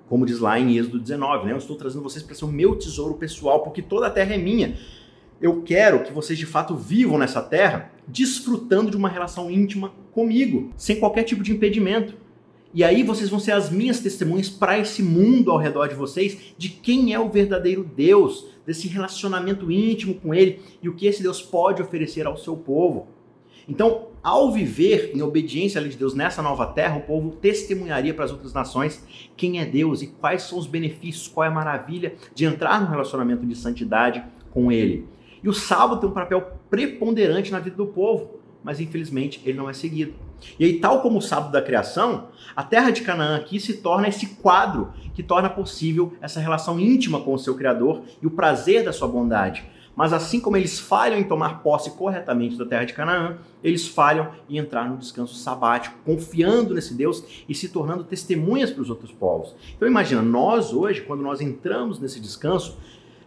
como 0.10 0.25
diz 0.25 0.39
lá 0.39 0.60
em 0.60 0.75
Êxodo 0.75 1.00
19, 1.00 1.46
né? 1.46 1.54
Eu 1.54 1.58
estou 1.58 1.75
trazendo 1.75 2.01
vocês 2.01 2.24
para 2.24 2.34
ser 2.34 2.44
o 2.44 2.51
meu 2.51 2.75
tesouro 2.75 3.13
pessoal, 3.13 3.62
porque 3.62 3.82
toda 3.82 4.08
a 4.08 4.10
terra 4.10 4.34
é 4.34 4.38
minha. 4.38 4.75
Eu 5.39 5.62
quero 5.62 6.04
que 6.04 6.12
vocês 6.12 6.38
de 6.38 6.48
fato 6.48 6.75
vivam 6.75 7.18
nessa 7.18 7.42
terra, 7.42 7.92
desfrutando 8.08 8.89
de 8.89 8.98
uma 8.98 9.08
relação 9.08 9.50
íntima 9.50 9.94
comigo, 10.12 10.74
sem 10.75 11.00
qualquer 11.00 11.24
tipo 11.24 11.44
de 11.44 11.51
impedimento. 11.51 12.16
E 12.74 12.84
aí 12.84 13.04
vocês 13.04 13.30
vão 13.30 13.39
ser 13.39 13.51
as 13.51 13.70
minhas 13.70 14.00
testemunhas 14.00 14.50
para 14.50 14.78
esse 14.78 15.01
mundo 15.01 15.51
ao 15.51 15.58
redor 15.58 15.88
de 15.88 15.96
vocês 15.96 16.54
de 16.58 16.70
quem 16.70 17.13
é 17.13 17.20
o 17.20 17.30
verdadeiro 17.30 17.84
Deus, 17.84 18.48
desse 18.66 18.88
relacionamento 18.88 19.72
íntimo 19.72 20.16
com 20.16 20.34
Ele 20.34 20.60
e 20.82 20.89
o 20.89 20.96
que 20.96 21.08
esse 21.08 21.24
Deus 21.24 21.42
pode 21.42 21.82
oferecer 21.82 22.28
ao 22.28 22.38
seu 22.38 22.58
povo. 22.58 23.08
Então, 23.68 24.09
ao 24.24 24.52
viver 24.52 25.12
em 25.16 25.22
obediência 25.22 25.80
à 25.80 25.82
lei 25.82 25.92
de 25.92 25.98
Deus 25.98 26.14
nessa 26.14 26.42
nova 26.42 26.66
terra, 26.66 26.98
o 26.98 27.02
povo 27.02 27.32
testemunharia 27.32 28.14
para 28.14 28.26
as 28.26 28.32
outras 28.32 28.54
nações 28.54 29.04
quem 29.38 29.60
é 29.60 29.66
Deus 29.66 30.02
e 30.02 30.08
quais 30.08 30.44
são 30.44 30.58
os 30.58 30.68
benefícios, 30.68 31.28
qual 31.28 31.46
é 31.46 31.48
a 31.48 31.52
maravilha 31.52 32.16
de 32.34 32.46
entrar 32.46 32.82
num 32.82 32.90
relacionamento 32.90 33.46
de 33.46 33.56
santidade 33.56 34.24
com 34.52 34.72
Ele. 34.72 35.08
E 35.42 35.48
o 35.48 35.54
sábado 35.54 36.02
tem 36.02 36.10
um 36.10 36.14
papel 36.14 36.54
preponderante 36.70 37.52
na 37.52 37.60
vida 37.60 37.78
do 37.78 37.88
povo 37.88 38.40
mas 38.64 38.80
infelizmente 38.80 39.42
ele 39.46 39.58
não 39.58 39.70
é 39.70 39.74
seguido. 39.74 40.14
E 40.58 40.64
aí, 40.64 40.80
tal 40.80 41.02
como 41.02 41.20
o 41.20 41.22
sábado 41.22 41.52
da 41.52 41.62
criação, 41.62 42.28
a 42.56 42.64
terra 42.64 42.92
de 42.92 43.02
Canaã 43.02 43.36
aqui 43.36 43.60
se 43.60 43.78
torna 43.78 44.08
esse 44.08 44.36
quadro 44.36 44.94
que 45.14 45.22
torna 45.22 45.50
possível 45.50 46.14
essa 46.22 46.40
relação 46.40 46.80
íntima 46.80 47.20
com 47.20 47.34
o 47.34 47.40
seu 47.40 47.56
Criador 47.56 48.04
e 48.22 48.28
o 48.28 48.32
prazer 48.32 48.84
da 48.84 48.94
sua 48.94 49.08
bondade. 49.08 49.66
Mas 50.00 50.13
assim 50.13 50.39
como 50.39 50.56
eles 50.56 50.79
falham 50.79 51.20
em 51.20 51.25
tomar 51.25 51.62
posse 51.62 51.91
corretamente 51.91 52.58
da 52.58 52.65
terra 52.65 52.86
de 52.86 52.94
Canaã, 52.94 53.36
eles 53.62 53.86
falham 53.86 54.29
em 54.50 54.58
entrar 54.58 54.89
no 54.89 54.96
descanso 54.96 55.36
sabático, 55.36 55.98
confiando 56.06 56.74
nesse 56.74 56.94
Deus 56.94 57.22
e 57.50 57.53
se 57.53 57.68
tornando 57.68 58.06
testemunhas 58.06 58.72
para 58.72 58.82
os 58.82 58.89
outros 58.89 59.12
povos. 59.12 59.53
Então 59.75 59.86
imagina, 59.86 60.22
nós 60.22 60.72
hoje, 60.72 61.01
quando 61.01 61.22
nós 61.22 61.41
entramos 61.41 62.00
nesse 62.00 62.22
descanso, 62.22 62.77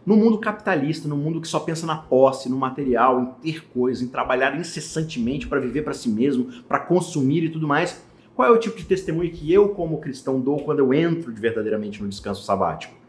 no 0.07 0.17
mundo 0.17 0.39
capitalista, 0.39 1.07
no 1.07 1.15
mundo 1.15 1.43
que 1.43 1.47
só 1.47 1.61
pensa 1.61 1.85
na 1.87 1.97
posse, 1.97 2.49
no 2.49 2.57
material, 2.57 3.21
em 3.21 3.27
ter 3.43 3.67
coisas, 3.67 4.03
em 4.03 4.09
trabalhar 4.09 4.59
incessantemente 4.59 5.47
para 5.47 5.61
viver 5.61 5.83
para 5.83 5.93
si 5.93 6.09
mesmo, 6.09 6.63
para 6.63 6.79
consumir 6.79 7.45
e 7.45 7.51
tudo 7.51 7.69
mais, 7.69 8.03
qual 8.35 8.49
é 8.49 8.51
o 8.51 8.59
tipo 8.59 8.79
de 8.79 8.87
testemunho 8.87 9.31
que 9.31 9.53
eu, 9.53 9.69
como 9.69 10.01
cristão, 10.01 10.41
dou 10.41 10.57
quando 10.61 10.79
eu 10.79 10.95
entro 10.95 11.31
de 11.31 11.39
verdadeiramente 11.39 12.03
no 12.03 12.09
descanso 12.09 12.43
sabático? 12.45 13.02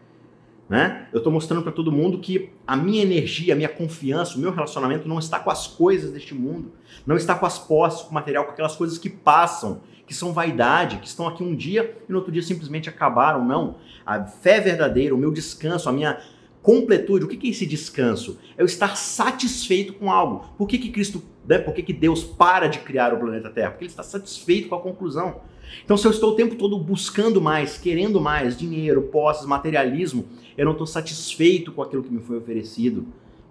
Né? 0.69 1.07
Eu 1.11 1.17
estou 1.17 1.31
mostrando 1.31 1.61
para 1.61 1.71
todo 1.71 1.91
mundo 1.91 2.19
que 2.19 2.49
a 2.65 2.75
minha 2.75 3.01
energia, 3.01 3.53
a 3.53 3.55
minha 3.55 3.69
confiança, 3.69 4.37
o 4.37 4.39
meu 4.39 4.51
relacionamento 4.51 5.07
não 5.07 5.19
está 5.19 5.39
com 5.39 5.49
as 5.49 5.67
coisas 5.67 6.11
deste 6.11 6.33
mundo, 6.33 6.71
não 7.05 7.15
está 7.15 7.35
com 7.35 7.45
as 7.45 7.59
posses, 7.59 8.01
com 8.03 8.11
o 8.11 8.13
material, 8.13 8.45
com 8.45 8.51
aquelas 8.51 8.75
coisas 8.75 8.97
que 8.97 9.09
passam, 9.09 9.81
que 10.07 10.13
são 10.13 10.33
vaidade, 10.33 10.97
que 10.97 11.07
estão 11.07 11.27
aqui 11.27 11.43
um 11.43 11.55
dia 11.55 11.97
e 12.07 12.11
no 12.11 12.17
outro 12.17 12.31
dia 12.31 12.41
simplesmente 12.41 12.89
acabaram. 12.89 13.45
Não. 13.45 13.75
A 14.05 14.23
fé 14.23 14.59
verdadeira, 14.59 15.13
o 15.13 15.17
meu 15.17 15.31
descanso, 15.31 15.89
a 15.89 15.91
minha 15.91 16.19
completude, 16.63 17.25
o 17.25 17.27
que 17.27 17.45
é 17.45 17.51
esse 17.51 17.65
descanso? 17.65 18.39
É 18.57 18.61
eu 18.61 18.65
estar 18.65 18.95
satisfeito 18.95 19.93
com 19.93 20.09
algo. 20.09 20.45
Por 20.57 20.65
que, 20.65 20.77
que 20.77 20.89
Cristo, 20.89 21.21
né, 21.45 21.59
por 21.59 21.73
que, 21.73 21.83
que 21.83 21.93
Deus 21.93 22.23
para 22.23 22.67
de 22.67 22.79
criar 22.79 23.13
o 23.13 23.19
planeta 23.19 23.49
Terra? 23.49 23.71
Porque 23.71 23.83
ele 23.83 23.91
está 23.91 24.01
satisfeito 24.01 24.69
com 24.69 24.75
a 24.75 24.79
conclusão. 24.79 25.41
Então, 25.83 25.97
se 25.97 26.07
eu 26.07 26.11
estou 26.11 26.31
o 26.31 26.35
tempo 26.35 26.55
todo 26.55 26.79
buscando 26.79 27.41
mais, 27.41 27.77
querendo 27.77 28.21
mais, 28.21 28.57
dinheiro, 28.57 29.01
posses, 29.03 29.45
materialismo, 29.45 30.25
eu 30.57 30.65
não 30.65 30.71
estou 30.71 30.87
satisfeito 30.87 31.71
com 31.73 31.81
aquilo 31.81 32.01
que 32.01 32.13
me 32.13 32.21
foi 32.21 32.37
oferecido. 32.37 33.05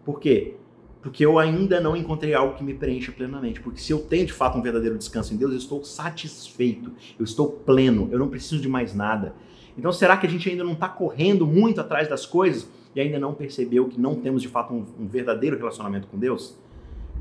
Por 0.04 0.18
quê? 0.18 0.54
Porque 1.02 1.26
eu 1.26 1.38
ainda 1.38 1.80
não 1.80 1.96
encontrei 1.96 2.32
algo 2.32 2.54
que 2.54 2.64
me 2.64 2.72
preencha 2.72 3.12
plenamente. 3.12 3.60
Porque 3.60 3.80
se 3.80 3.92
eu 3.92 3.98
tenho 3.98 4.24
de 4.24 4.32
fato 4.32 4.56
um 4.56 4.62
verdadeiro 4.62 4.96
descanso 4.96 5.34
em 5.34 5.36
Deus, 5.36 5.50
eu 5.50 5.58
estou 5.58 5.84
satisfeito, 5.84 6.92
eu 7.18 7.24
estou 7.24 7.50
pleno, 7.50 8.08
eu 8.10 8.18
não 8.18 8.28
preciso 8.28 8.62
de 8.62 8.68
mais 8.68 8.94
nada. 8.94 9.34
Então, 9.76 9.92
será 9.92 10.16
que 10.16 10.26
a 10.26 10.30
gente 10.30 10.48
ainda 10.48 10.64
não 10.64 10.72
está 10.72 10.88
correndo 10.88 11.46
muito 11.46 11.80
atrás 11.80 12.08
das 12.08 12.24
coisas? 12.24 12.68
E 12.94 13.00
ainda 13.00 13.18
não 13.18 13.34
percebeu 13.34 13.88
que 13.88 14.00
não 14.00 14.14
temos 14.14 14.42
de 14.42 14.48
fato 14.48 14.72
um, 14.72 14.84
um 14.98 15.06
verdadeiro 15.06 15.56
relacionamento 15.56 16.06
com 16.08 16.18
Deus? 16.18 16.58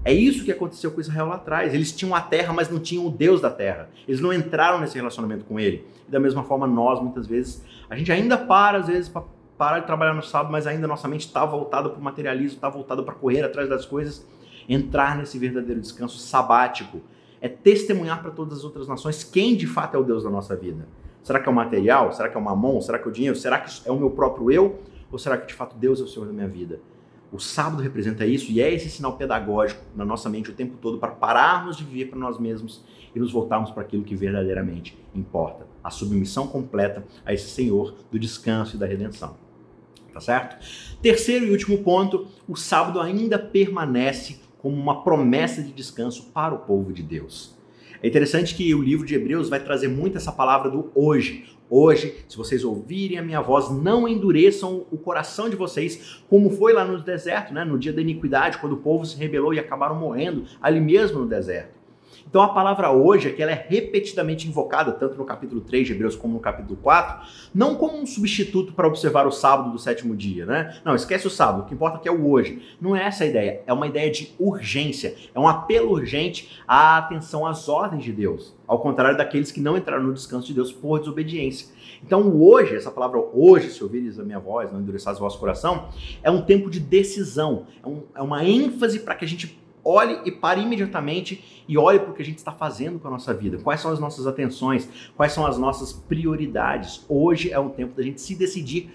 É 0.04 0.12
isso 0.12 0.44
que 0.44 0.52
aconteceu 0.52 0.92
com 0.92 1.00
Israel 1.00 1.28
lá 1.28 1.36
atrás. 1.36 1.74
Eles 1.74 1.92
tinham 1.92 2.16
a 2.16 2.22
terra, 2.22 2.52
mas 2.52 2.70
não 2.70 2.80
tinham 2.80 3.06
o 3.06 3.10
Deus 3.12 3.40
da 3.40 3.52
terra. 3.52 3.90
Eles 4.08 4.20
não 4.20 4.34
entraram 4.34 4.80
nesse 4.80 4.96
relacionamento 4.96 5.46
com 5.46 5.60
Ele. 5.60 5.86
E 6.08 6.12
da 6.12 6.20
mesma 6.20 6.44
forma, 6.44 6.66
nós, 6.66 7.00
muitas 7.00 7.28
vezes, 7.28 7.64
a 7.90 7.96
gente 7.96 8.12
ainda 8.12 8.38
para, 8.38 8.80
às 8.80 8.88
vezes, 8.88 9.08
para 9.08 9.24
parar 9.58 9.80
de 9.80 9.86
trabalhar 9.86 10.16
no 10.16 10.24
sábado, 10.24 10.52
mas 10.52 10.66
ainda 10.66 10.88
nossa 10.88 11.08
mente 11.08 11.28
está 11.28 11.46
voltada 11.46 11.88
para 11.88 12.00
o 12.00 12.04
materialismo, 12.04 12.56
está 12.56 12.68
voltada 12.68 13.04
para 13.04 13.14
correr 13.14 13.44
atrás 13.44 13.70
das 13.70 13.86
coisas. 13.86 14.26
Entrar 14.68 15.16
nesse 15.16 15.38
verdadeiro 15.38 15.80
descanso 15.80 16.18
sabático 16.18 17.00
é 17.40 17.48
testemunhar 17.48 18.24
para 18.24 18.32
todas 18.32 18.60
as 18.60 18.64
outras 18.64 18.88
nações 18.88 19.24
quem 19.24 19.56
de 19.56 19.68
fato 19.68 19.96
é 19.96 20.00
o 20.00 20.04
Deus 20.04 20.24
da 20.24 20.32
nossa 20.32 20.56
vida. 20.56 20.88
Será 21.22 21.40
que 21.40 21.48
é 21.48 21.52
o 21.52 21.56
material? 21.56 22.12
Será 22.12 22.28
que 22.28 22.36
é 22.36 22.40
o 22.40 22.44
mamon? 22.44 22.82
Será 22.82 22.98
que 22.98 23.08
é 23.08 23.08
o 23.08 23.14
dinheiro? 23.14 23.36
Será 23.36 23.60
que 23.60 23.88
é 23.88 23.92
o 23.92 23.98
meu 23.98 24.10
próprio 24.10 24.52
eu? 24.52 24.80
Ou 25.12 25.20
será 25.20 25.38
que 25.38 25.48
de 25.48 25.54
fato 25.54 25.76
Deus 25.76 26.00
é 26.00 26.04
o 26.04 26.08
Senhor 26.08 26.26
da 26.26 26.34
minha 26.34 26.48
vida? 26.48 26.80
O 27.32 27.40
sábado 27.40 27.82
representa 27.82 28.26
isso 28.26 28.52
e 28.52 28.62
é 28.62 28.74
esse 28.74 28.90
sinal 28.90 29.16
pedagógico 29.16 29.82
na 29.96 30.04
nossa 30.04 30.30
mente 30.30 30.50
o 30.50 30.54
tempo 30.54 30.78
todo 30.82 30.98
para 30.98 31.12
pararmos 31.12 31.78
de 31.78 31.84
viver 31.84 32.10
para 32.10 32.20
nós 32.20 32.38
mesmos 32.38 32.84
e 33.16 33.20
nos 33.20 33.32
voltarmos 33.32 33.72
para 33.72 33.84
aquilo 33.84 34.04
que 34.04 34.16
verdadeiramente 34.16 34.98
importa. 35.16 35.66
A 35.82 35.90
submissão 35.90 36.48
completa 36.48 37.06
a 37.26 37.34
esse 37.34 37.50
Senhor 37.50 37.96
do 38.12 38.20
descanso 38.20 38.76
e 38.76 38.80
da 38.80 38.86
redenção. 38.86 39.38
Tá 40.14 40.20
certo? 40.20 40.58
Terceiro 41.02 41.46
e 41.46 41.52
último 41.52 41.78
ponto: 41.78 42.28
o 42.48 42.56
sábado 42.56 43.00
ainda 43.00 43.40
permanece 43.40 44.42
como 44.58 44.76
uma 44.76 45.04
promessa 45.04 45.64
de 45.64 45.72
descanso 45.72 46.32
para 46.34 46.54
o 46.54 46.60
povo 46.60 46.92
de 46.92 47.02
Deus. 47.02 47.56
É 48.04 48.08
interessante 48.08 48.56
que 48.56 48.74
o 48.74 48.82
livro 48.82 49.06
de 49.06 49.14
Hebreus 49.14 49.48
vai 49.48 49.60
trazer 49.60 49.88
muito 49.88 50.18
essa 50.18 50.32
palavra 50.32 50.72
do 50.72 50.92
hoje. 50.96 51.46
Hoje, 51.70 52.16
se 52.28 52.36
vocês 52.36 52.64
ouvirem 52.64 53.20
a 53.20 53.22
minha 53.22 53.40
voz, 53.42 53.70
não 53.70 54.08
endureçam 54.08 54.88
o 54.92 54.98
coração 54.98 55.50
de 55.50 55.56
vocês, 55.56 56.24
como 56.28 56.50
foi 56.50 56.74
lá 56.74 56.84
no 56.84 57.00
deserto, 57.00 57.54
né? 57.54 57.64
no 57.64 57.78
dia 57.78 57.94
da 57.94 58.02
iniquidade, 58.02 58.58
quando 58.58 58.74
o 58.74 58.78
povo 58.78 59.06
se 59.06 59.16
rebelou 59.18 59.54
e 59.54 59.60
acabaram 59.60 59.96
morrendo 59.96 60.46
ali 60.60 60.82
mesmo 60.82 61.20
no 61.20 61.28
deserto. 61.28 61.81
Então 62.28 62.42
a 62.42 62.50
palavra 62.50 62.92
hoje 62.92 63.32
que 63.32 63.42
ela 63.42 63.52
é 63.52 63.66
repetidamente 63.68 64.48
invocada, 64.48 64.92
tanto 64.92 65.18
no 65.18 65.26
capítulo 65.26 65.62
3 65.62 65.88
de 65.88 65.94
Hebreus 65.94 66.16
como 66.16 66.34
no 66.34 66.40
capítulo 66.40 66.78
4, 66.82 67.28
não 67.54 67.76
como 67.76 67.98
um 67.98 68.06
substituto 68.06 68.74
para 68.74 68.88
observar 68.88 69.28
o 69.28 69.32
sábado 69.32 69.72
do 69.72 69.80
sétimo 69.80 70.16
dia, 70.16 70.46
né? 70.46 70.80
Não, 70.84 70.96
esquece 70.96 71.28
o 71.28 71.30
sábado, 71.30 71.64
o 71.64 71.66
que 71.66 71.74
importa 71.74 71.98
é 71.98 72.02
que 72.02 72.10
é 72.10 72.12
o 72.12 72.30
hoje. 72.30 72.62
Não 72.80 72.96
é 72.96 73.06
essa 73.06 73.24
a 73.24 73.28
ideia, 73.28 73.62
é 73.66 73.74
uma 73.74 73.88
ideia 73.88 74.10
de 74.12 74.34
urgência, 74.40 75.16
é 75.34 75.40
um 75.40 75.48
apelo 75.48 75.92
urgente 75.92 76.62
à 76.68 76.98
atenção 76.98 77.46
às 77.46 77.68
ordens 77.68 78.04
de 78.04 78.12
Deus, 78.12 78.56
ao 78.68 78.80
contrário 78.80 79.18
daqueles 79.18 79.52
que 79.52 79.60
não 79.60 79.78
entraram 79.78 80.04
no 80.04 80.14
descanso 80.14 80.48
de 80.48 80.54
Deus 80.54 80.72
por 80.72 81.00
desobediência. 81.00 81.68
Então, 82.04 82.36
hoje, 82.36 82.76
essa 82.76 82.90
palavra 82.90 83.20
hoje, 83.34 83.70
se 83.70 83.84
ouvires 83.84 84.20
a 84.20 84.24
minha 84.24 84.40
voz, 84.40 84.72
não 84.72 84.82
endureças 84.82 85.18
o 85.18 85.20
vosso 85.20 85.40
coração, 85.40 85.90
é 86.24 86.32
um 86.32 86.42
tempo 86.42 86.70
de 86.70 86.80
decisão, 86.80 87.68
é, 87.84 87.88
um, 87.88 88.04
é 88.16 88.22
uma 88.22 88.44
ênfase 88.44 89.00
para 89.00 89.14
que 89.16 89.24
a 89.24 89.28
gente 89.28 89.61
olhe 89.84 90.22
e 90.26 90.32
pare 90.32 90.62
imediatamente 90.62 91.64
e 91.68 91.78
olhe 91.78 92.00
para 92.00 92.12
o 92.12 92.14
que 92.14 92.22
a 92.22 92.26
gente 92.26 92.38
está 92.38 92.52
fazendo 92.52 93.00
com 93.00 93.08
a 93.08 93.12
nossa 93.12 93.34
vida. 93.34 93.58
Quais 93.58 93.82
são 93.82 93.92
as 93.92 94.00
nossas 94.00 94.28
atenções, 94.28 94.90
quais 95.16 95.32
são 95.32 95.46
as 95.46 95.58
nossas 95.58 95.94
prioridades. 95.94 97.06
Hoje 97.08 97.52
é 97.52 97.60
um 97.60 97.70
tempo 97.70 97.96
da 97.96 98.04
gente 98.04 98.22
se 98.22 98.36
decidir 98.36 98.92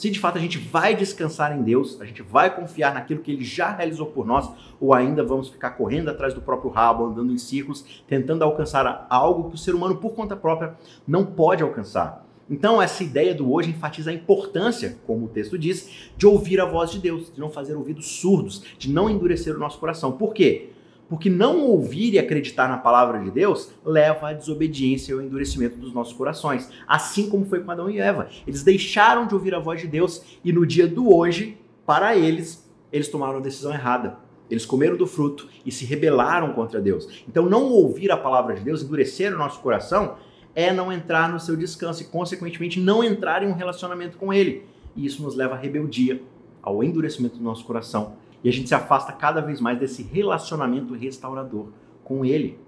se 0.00 0.08
de 0.08 0.18
fato 0.18 0.38
a 0.38 0.40
gente 0.40 0.56
vai 0.56 0.96
descansar 0.96 1.54
em 1.54 1.62
Deus, 1.62 2.00
a 2.00 2.06
gente 2.06 2.22
vai 2.22 2.56
confiar 2.56 2.94
naquilo 2.94 3.20
que 3.20 3.30
Ele 3.30 3.44
já 3.44 3.70
realizou 3.70 4.06
por 4.06 4.24
nós, 4.24 4.50
ou 4.80 4.94
ainda 4.94 5.22
vamos 5.22 5.50
ficar 5.50 5.72
correndo 5.72 6.08
atrás 6.08 6.32
do 6.32 6.40
próprio 6.40 6.70
rabo, 6.70 7.04
andando 7.04 7.30
em 7.30 7.36
círculos, 7.36 8.02
tentando 8.08 8.42
alcançar 8.42 9.06
algo 9.10 9.50
que 9.50 9.56
o 9.56 9.58
ser 9.58 9.74
humano, 9.74 9.98
por 9.98 10.14
conta 10.14 10.34
própria, 10.34 10.74
não 11.06 11.26
pode 11.26 11.62
alcançar. 11.62 12.24
Então, 12.50 12.82
essa 12.82 13.04
ideia 13.04 13.32
do 13.32 13.52
hoje 13.52 13.70
enfatiza 13.70 14.10
a 14.10 14.14
importância, 14.14 14.98
como 15.06 15.26
o 15.26 15.28
texto 15.28 15.56
diz, 15.56 16.10
de 16.16 16.26
ouvir 16.26 16.60
a 16.60 16.64
voz 16.64 16.90
de 16.90 16.98
Deus, 16.98 17.32
de 17.32 17.38
não 17.38 17.48
fazer 17.48 17.76
ouvidos 17.76 18.06
surdos, 18.20 18.64
de 18.76 18.90
não 18.90 19.08
endurecer 19.08 19.54
o 19.54 19.58
nosso 19.58 19.78
coração. 19.78 20.10
Por 20.12 20.34
quê? 20.34 20.70
Porque 21.08 21.30
não 21.30 21.60
ouvir 21.60 22.14
e 22.14 22.18
acreditar 22.18 22.68
na 22.68 22.76
palavra 22.76 23.20
de 23.20 23.30
Deus 23.30 23.70
leva 23.84 24.30
à 24.30 24.32
desobediência 24.32 25.12
e 25.12 25.14
ao 25.14 25.22
endurecimento 25.22 25.76
dos 25.76 25.92
nossos 25.92 26.12
corações. 26.12 26.68
Assim 26.88 27.30
como 27.30 27.46
foi 27.46 27.60
com 27.60 27.70
Adão 27.70 27.88
e 27.88 28.00
Eva. 28.00 28.28
Eles 28.46 28.64
deixaram 28.64 29.26
de 29.26 29.34
ouvir 29.34 29.54
a 29.54 29.60
voz 29.60 29.80
de 29.80 29.86
Deus 29.86 30.22
e 30.44 30.52
no 30.52 30.66
dia 30.66 30.88
do 30.88 31.14
hoje, 31.14 31.56
para 31.86 32.16
eles, 32.16 32.68
eles 32.92 33.08
tomaram 33.08 33.38
a 33.38 33.42
decisão 33.42 33.72
errada. 33.72 34.18
Eles 34.50 34.66
comeram 34.66 34.96
do 34.96 35.06
fruto 35.06 35.48
e 35.64 35.70
se 35.70 35.84
rebelaram 35.84 36.52
contra 36.52 36.80
Deus. 36.80 37.24
Então, 37.28 37.46
não 37.46 37.70
ouvir 37.70 38.10
a 38.10 38.16
palavra 38.16 38.54
de 38.54 38.62
Deus, 38.62 38.82
endurecer 38.82 39.32
o 39.32 39.38
nosso 39.38 39.60
coração, 39.60 40.16
é 40.54 40.72
não 40.72 40.92
entrar 40.92 41.30
no 41.30 41.40
seu 41.40 41.56
descanso 41.56 42.02
e, 42.02 42.06
consequentemente, 42.06 42.80
não 42.80 43.02
entrar 43.02 43.42
em 43.42 43.48
um 43.48 43.54
relacionamento 43.54 44.16
com 44.18 44.32
Ele. 44.32 44.66
E 44.96 45.06
isso 45.06 45.22
nos 45.22 45.34
leva 45.34 45.54
à 45.54 45.58
rebeldia, 45.58 46.20
ao 46.62 46.82
endurecimento 46.82 47.36
do 47.36 47.44
nosso 47.44 47.64
coração 47.64 48.14
e 48.42 48.48
a 48.48 48.52
gente 48.52 48.68
se 48.68 48.74
afasta 48.74 49.12
cada 49.12 49.40
vez 49.40 49.60
mais 49.60 49.78
desse 49.78 50.02
relacionamento 50.02 50.94
restaurador 50.94 51.68
com 52.02 52.24
Ele. 52.24 52.58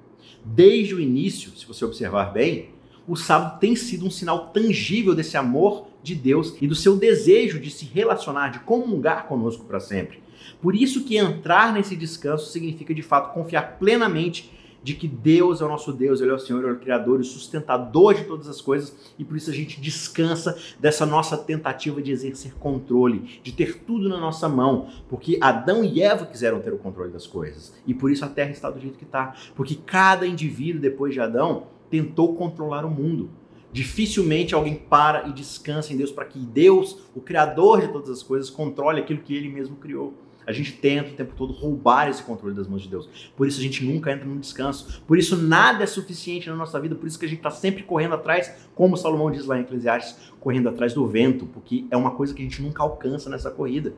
Desde 0.44 0.94
o 0.94 1.00
início, 1.00 1.50
se 1.52 1.66
você 1.66 1.84
observar 1.84 2.32
bem, 2.32 2.70
o 3.08 3.16
sábado 3.16 3.58
tem 3.58 3.74
sido 3.74 4.06
um 4.06 4.10
sinal 4.10 4.48
tangível 4.48 5.14
desse 5.14 5.36
amor 5.36 5.88
de 6.02 6.14
Deus 6.14 6.56
e 6.60 6.66
do 6.66 6.74
seu 6.74 6.96
desejo 6.96 7.58
de 7.58 7.70
se 7.70 7.84
relacionar, 7.84 8.50
de 8.50 8.60
comungar 8.60 9.26
conosco 9.26 9.64
para 9.64 9.80
sempre. 9.80 10.22
Por 10.60 10.74
isso 10.74 11.04
que 11.04 11.16
entrar 11.16 11.72
nesse 11.72 11.96
descanso 11.96 12.50
significa 12.50 12.94
de 12.94 13.02
fato 13.02 13.32
confiar 13.32 13.78
plenamente 13.78 14.52
de 14.82 14.94
que 14.94 15.06
Deus 15.06 15.60
é 15.60 15.64
o 15.64 15.68
nosso 15.68 15.92
Deus, 15.92 16.20
Ele 16.20 16.30
é 16.30 16.34
o 16.34 16.38
Senhor, 16.38 16.60
Ele 16.60 16.70
é 16.70 16.72
o 16.72 16.78
Criador 16.78 17.20
e 17.20 17.24
sustentador 17.24 18.14
de 18.14 18.24
todas 18.24 18.48
as 18.48 18.60
coisas, 18.60 18.94
e 19.18 19.24
por 19.24 19.36
isso 19.36 19.50
a 19.50 19.54
gente 19.54 19.80
descansa 19.80 20.56
dessa 20.80 21.06
nossa 21.06 21.36
tentativa 21.36 22.02
de 22.02 22.10
exercer 22.10 22.54
controle, 22.54 23.40
de 23.42 23.52
ter 23.52 23.80
tudo 23.80 24.08
na 24.08 24.18
nossa 24.18 24.48
mão, 24.48 24.88
porque 25.08 25.38
Adão 25.40 25.84
e 25.84 26.02
Eva 26.02 26.26
quiseram 26.26 26.60
ter 26.60 26.72
o 26.72 26.78
controle 26.78 27.12
das 27.12 27.26
coisas, 27.26 27.74
e 27.86 27.94
por 27.94 28.10
isso 28.10 28.24
a 28.24 28.28
terra 28.28 28.50
está 28.50 28.70
do 28.70 28.80
jeito 28.80 28.98
que 28.98 29.04
está, 29.04 29.34
porque 29.54 29.74
cada 29.74 30.26
indivíduo 30.26 30.80
depois 30.80 31.14
de 31.14 31.20
Adão 31.20 31.66
tentou 31.90 32.34
controlar 32.34 32.84
o 32.84 32.90
mundo. 32.90 33.30
Dificilmente 33.72 34.54
alguém 34.54 34.74
para 34.74 35.28
e 35.28 35.32
descansa 35.32 35.94
em 35.94 35.96
Deus 35.96 36.10
para 36.10 36.26
que 36.26 36.38
Deus, 36.38 36.98
o 37.14 37.22
Criador 37.22 37.80
de 37.80 37.88
todas 37.88 38.10
as 38.10 38.22
coisas, 38.22 38.50
controle 38.50 39.00
aquilo 39.00 39.20
que 39.20 39.34
Ele 39.34 39.48
mesmo 39.48 39.76
criou. 39.76 40.12
A 40.46 40.52
gente 40.52 40.72
tenta 40.72 41.10
o 41.10 41.14
tempo 41.14 41.34
todo 41.36 41.52
roubar 41.52 42.08
esse 42.08 42.22
controle 42.22 42.54
das 42.54 42.66
mãos 42.66 42.82
de 42.82 42.88
Deus. 42.88 43.08
Por 43.36 43.46
isso 43.46 43.60
a 43.60 43.62
gente 43.62 43.84
nunca 43.84 44.12
entra 44.12 44.26
no 44.26 44.38
descanso. 44.38 45.02
Por 45.06 45.18
isso 45.18 45.36
nada 45.36 45.84
é 45.84 45.86
suficiente 45.86 46.48
na 46.48 46.56
nossa 46.56 46.80
vida. 46.80 46.94
Por 46.94 47.06
isso 47.06 47.18
que 47.18 47.26
a 47.26 47.28
gente 47.28 47.38
está 47.38 47.50
sempre 47.50 47.82
correndo 47.82 48.14
atrás, 48.14 48.52
como 48.74 48.96
Salomão 48.96 49.30
diz 49.30 49.46
lá 49.46 49.58
em 49.58 49.62
Eclesiastes, 49.62 50.32
correndo 50.40 50.68
atrás 50.68 50.94
do 50.94 51.06
vento, 51.06 51.46
porque 51.46 51.86
é 51.90 51.96
uma 51.96 52.10
coisa 52.10 52.34
que 52.34 52.42
a 52.42 52.44
gente 52.44 52.60
nunca 52.60 52.82
alcança 52.82 53.30
nessa 53.30 53.50
corrida. 53.50 53.94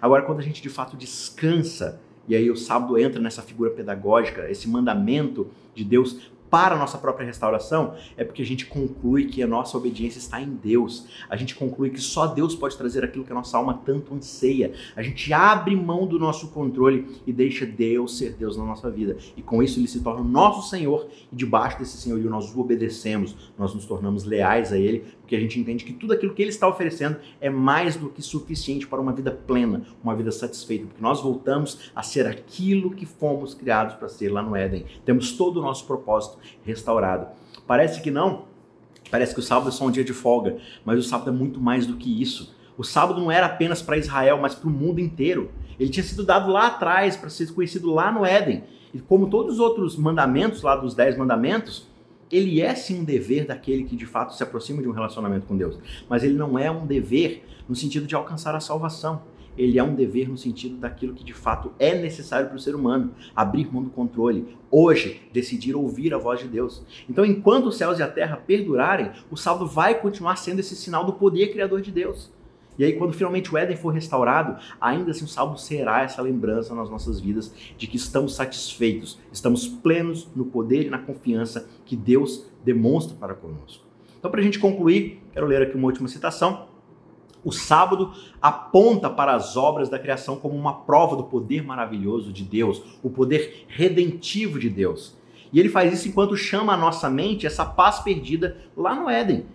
Agora, 0.00 0.22
quando 0.22 0.38
a 0.38 0.42
gente 0.42 0.62
de 0.62 0.68
fato 0.68 0.96
descansa, 0.96 2.00
e 2.28 2.36
aí 2.36 2.50
o 2.50 2.56
sábado 2.56 2.98
entra 2.98 3.20
nessa 3.20 3.42
figura 3.42 3.70
pedagógica, 3.70 4.50
esse 4.50 4.68
mandamento 4.68 5.48
de 5.74 5.82
Deus 5.82 6.30
para 6.50 6.74
a 6.74 6.78
nossa 6.78 6.98
própria 6.98 7.26
restauração, 7.26 7.94
é 8.16 8.24
porque 8.24 8.42
a 8.42 8.46
gente 8.46 8.66
conclui 8.66 9.26
que 9.26 9.42
a 9.42 9.46
nossa 9.46 9.76
obediência 9.76 10.18
está 10.18 10.40
em 10.40 10.50
Deus. 10.50 11.06
A 11.28 11.36
gente 11.36 11.54
conclui 11.54 11.90
que 11.90 12.00
só 12.00 12.26
Deus 12.26 12.54
pode 12.54 12.76
trazer 12.76 13.04
aquilo 13.04 13.24
que 13.24 13.32
a 13.32 13.34
nossa 13.34 13.56
alma 13.56 13.80
tanto 13.84 14.14
anseia. 14.14 14.72
A 14.94 15.02
gente 15.02 15.32
abre 15.32 15.74
mão 15.74 16.06
do 16.06 16.18
nosso 16.18 16.48
controle 16.48 17.22
e 17.26 17.32
deixa 17.32 17.66
Deus 17.66 18.18
ser 18.18 18.34
Deus 18.34 18.56
na 18.56 18.64
nossa 18.64 18.90
vida. 18.90 19.16
E 19.36 19.42
com 19.42 19.62
isso 19.62 19.78
ele 19.78 19.88
se 19.88 20.00
torna 20.00 20.20
o 20.20 20.24
nosso 20.24 20.68
Senhor 20.68 21.08
e 21.32 21.36
debaixo 21.36 21.78
desse 21.78 21.96
senhorio 21.96 22.30
nós 22.30 22.54
o 22.54 22.60
obedecemos, 22.60 23.34
nós 23.58 23.74
nos 23.74 23.86
tornamos 23.86 24.24
leais 24.24 24.72
a 24.72 24.78
ele, 24.78 25.04
porque 25.20 25.36
a 25.36 25.40
gente 25.40 25.58
entende 25.58 25.84
que 25.84 25.92
tudo 25.92 26.12
aquilo 26.12 26.34
que 26.34 26.42
ele 26.42 26.50
está 26.50 26.68
oferecendo 26.68 27.18
é 27.40 27.50
mais 27.50 27.96
do 27.96 28.08
que 28.08 28.22
suficiente 28.22 28.86
para 28.86 29.00
uma 29.00 29.12
vida 29.12 29.30
plena, 29.30 29.82
uma 30.02 30.14
vida 30.14 30.30
satisfeita, 30.30 30.86
porque 30.86 31.02
nós 31.02 31.22
voltamos 31.22 31.90
a 31.94 32.02
ser 32.02 32.26
aquilo 32.26 32.90
que 32.90 33.06
fomos 33.06 33.54
criados 33.54 33.94
para 33.94 34.08
ser 34.08 34.30
lá 34.30 34.42
no 34.42 34.56
Éden. 34.56 34.84
Temos 35.04 35.32
todo 35.32 35.58
o 35.58 35.62
nosso 35.62 35.86
propósito 35.86 36.37
restaurado. 36.64 37.28
Parece 37.66 38.00
que 38.00 38.10
não, 38.10 38.44
parece 39.10 39.34
que 39.34 39.40
o 39.40 39.42
sábado 39.42 39.68
é 39.68 39.72
só 39.72 39.86
um 39.86 39.90
dia 39.90 40.04
de 40.04 40.12
folga, 40.12 40.58
mas 40.84 40.98
o 40.98 41.02
sábado 41.02 41.30
é 41.30 41.32
muito 41.32 41.60
mais 41.60 41.86
do 41.86 41.96
que 41.96 42.20
isso. 42.20 42.56
O 42.76 42.84
sábado 42.84 43.20
não 43.20 43.30
era 43.30 43.46
apenas 43.46 43.82
para 43.82 43.96
Israel, 43.96 44.38
mas 44.40 44.54
para 44.54 44.68
o 44.68 44.72
mundo 44.72 45.00
inteiro. 45.00 45.50
Ele 45.78 45.90
tinha 45.90 46.04
sido 46.04 46.24
dado 46.24 46.50
lá 46.50 46.68
atrás 46.68 47.16
para 47.16 47.28
ser 47.28 47.52
conhecido 47.52 47.92
lá 47.92 48.10
no 48.10 48.24
Éden. 48.24 48.64
E 48.94 49.00
como 49.00 49.28
todos 49.28 49.54
os 49.54 49.60
outros 49.60 49.96
mandamentos 49.96 50.62
lá 50.62 50.76
dos 50.76 50.94
dez 50.94 51.16
mandamentos, 51.16 51.86
ele 52.30 52.60
é 52.60 52.74
sim 52.74 53.00
um 53.00 53.04
dever 53.04 53.46
daquele 53.46 53.84
que 53.84 53.96
de 53.96 54.06
fato 54.06 54.34
se 54.34 54.42
aproxima 54.42 54.82
de 54.82 54.88
um 54.88 54.92
relacionamento 54.92 55.46
com 55.46 55.56
Deus. 55.56 55.78
Mas 56.08 56.22
ele 56.22 56.34
não 56.34 56.58
é 56.58 56.70
um 56.70 56.86
dever 56.86 57.44
no 57.68 57.74
sentido 57.74 58.06
de 58.06 58.14
alcançar 58.14 58.54
a 58.54 58.60
salvação 58.60 59.22
ele 59.58 59.78
é 59.78 59.82
um 59.82 59.94
dever 59.94 60.28
no 60.28 60.38
sentido 60.38 60.76
daquilo 60.76 61.12
que 61.12 61.24
de 61.24 61.34
fato 61.34 61.72
é 61.78 61.94
necessário 61.94 62.48
para 62.48 62.56
o 62.56 62.60
ser 62.60 62.74
humano, 62.74 63.12
abrir 63.34 63.70
mão 63.70 63.82
do 63.82 63.90
controle. 63.90 64.56
Hoje, 64.70 65.20
decidir 65.32 65.74
ouvir 65.74 66.14
a 66.14 66.18
voz 66.18 66.40
de 66.40 66.46
Deus. 66.46 66.82
Então, 67.10 67.24
enquanto 67.24 67.66
os 67.66 67.76
céus 67.76 67.98
e 67.98 68.02
a 68.02 68.08
terra 68.08 68.36
perdurarem, 68.36 69.10
o 69.30 69.36
sábado 69.36 69.66
vai 69.66 70.00
continuar 70.00 70.36
sendo 70.36 70.60
esse 70.60 70.76
sinal 70.76 71.04
do 71.04 71.14
poder 71.14 71.48
criador 71.48 71.80
de 71.80 71.90
Deus. 71.90 72.30
E 72.78 72.84
aí, 72.84 72.92
quando 72.92 73.12
finalmente 73.12 73.52
o 73.52 73.58
Éden 73.58 73.76
for 73.76 73.90
restaurado, 73.90 74.56
ainda 74.80 75.10
assim 75.10 75.24
o 75.24 75.28
sábado 75.28 75.58
será 75.58 76.02
essa 76.02 76.22
lembrança 76.22 76.74
nas 76.74 76.88
nossas 76.88 77.18
vidas 77.18 77.52
de 77.76 77.88
que 77.88 77.96
estamos 77.96 78.36
satisfeitos, 78.36 79.18
estamos 79.32 79.66
plenos 79.66 80.28
no 80.36 80.44
poder 80.44 80.86
e 80.86 80.90
na 80.90 80.98
confiança 80.98 81.68
que 81.84 81.96
Deus 81.96 82.46
demonstra 82.64 83.16
para 83.16 83.34
conosco. 83.34 83.84
Então, 84.16 84.30
para 84.30 84.40
a 84.40 84.44
gente 84.44 84.60
concluir, 84.60 85.20
quero 85.32 85.46
ler 85.46 85.62
aqui 85.62 85.76
uma 85.76 85.86
última 85.86 86.06
citação 86.06 86.68
o 87.44 87.52
sábado 87.52 88.12
aponta 88.40 89.08
para 89.08 89.34
as 89.34 89.56
obras 89.56 89.88
da 89.88 89.98
criação 89.98 90.36
como 90.36 90.56
uma 90.56 90.80
prova 90.80 91.16
do 91.16 91.24
poder 91.24 91.62
maravilhoso 91.62 92.32
de 92.32 92.44
Deus, 92.44 92.82
o 93.02 93.10
poder 93.10 93.64
redentivo 93.68 94.58
de 94.58 94.68
Deus. 94.68 95.16
E 95.52 95.58
ele 95.58 95.68
faz 95.68 95.92
isso 95.92 96.08
enquanto 96.08 96.36
chama 96.36 96.74
a 96.74 96.76
nossa 96.76 97.08
mente 97.08 97.46
essa 97.46 97.64
paz 97.64 98.00
perdida 98.00 98.58
lá 98.76 98.94
no 98.94 99.08
Éden. 99.08 99.46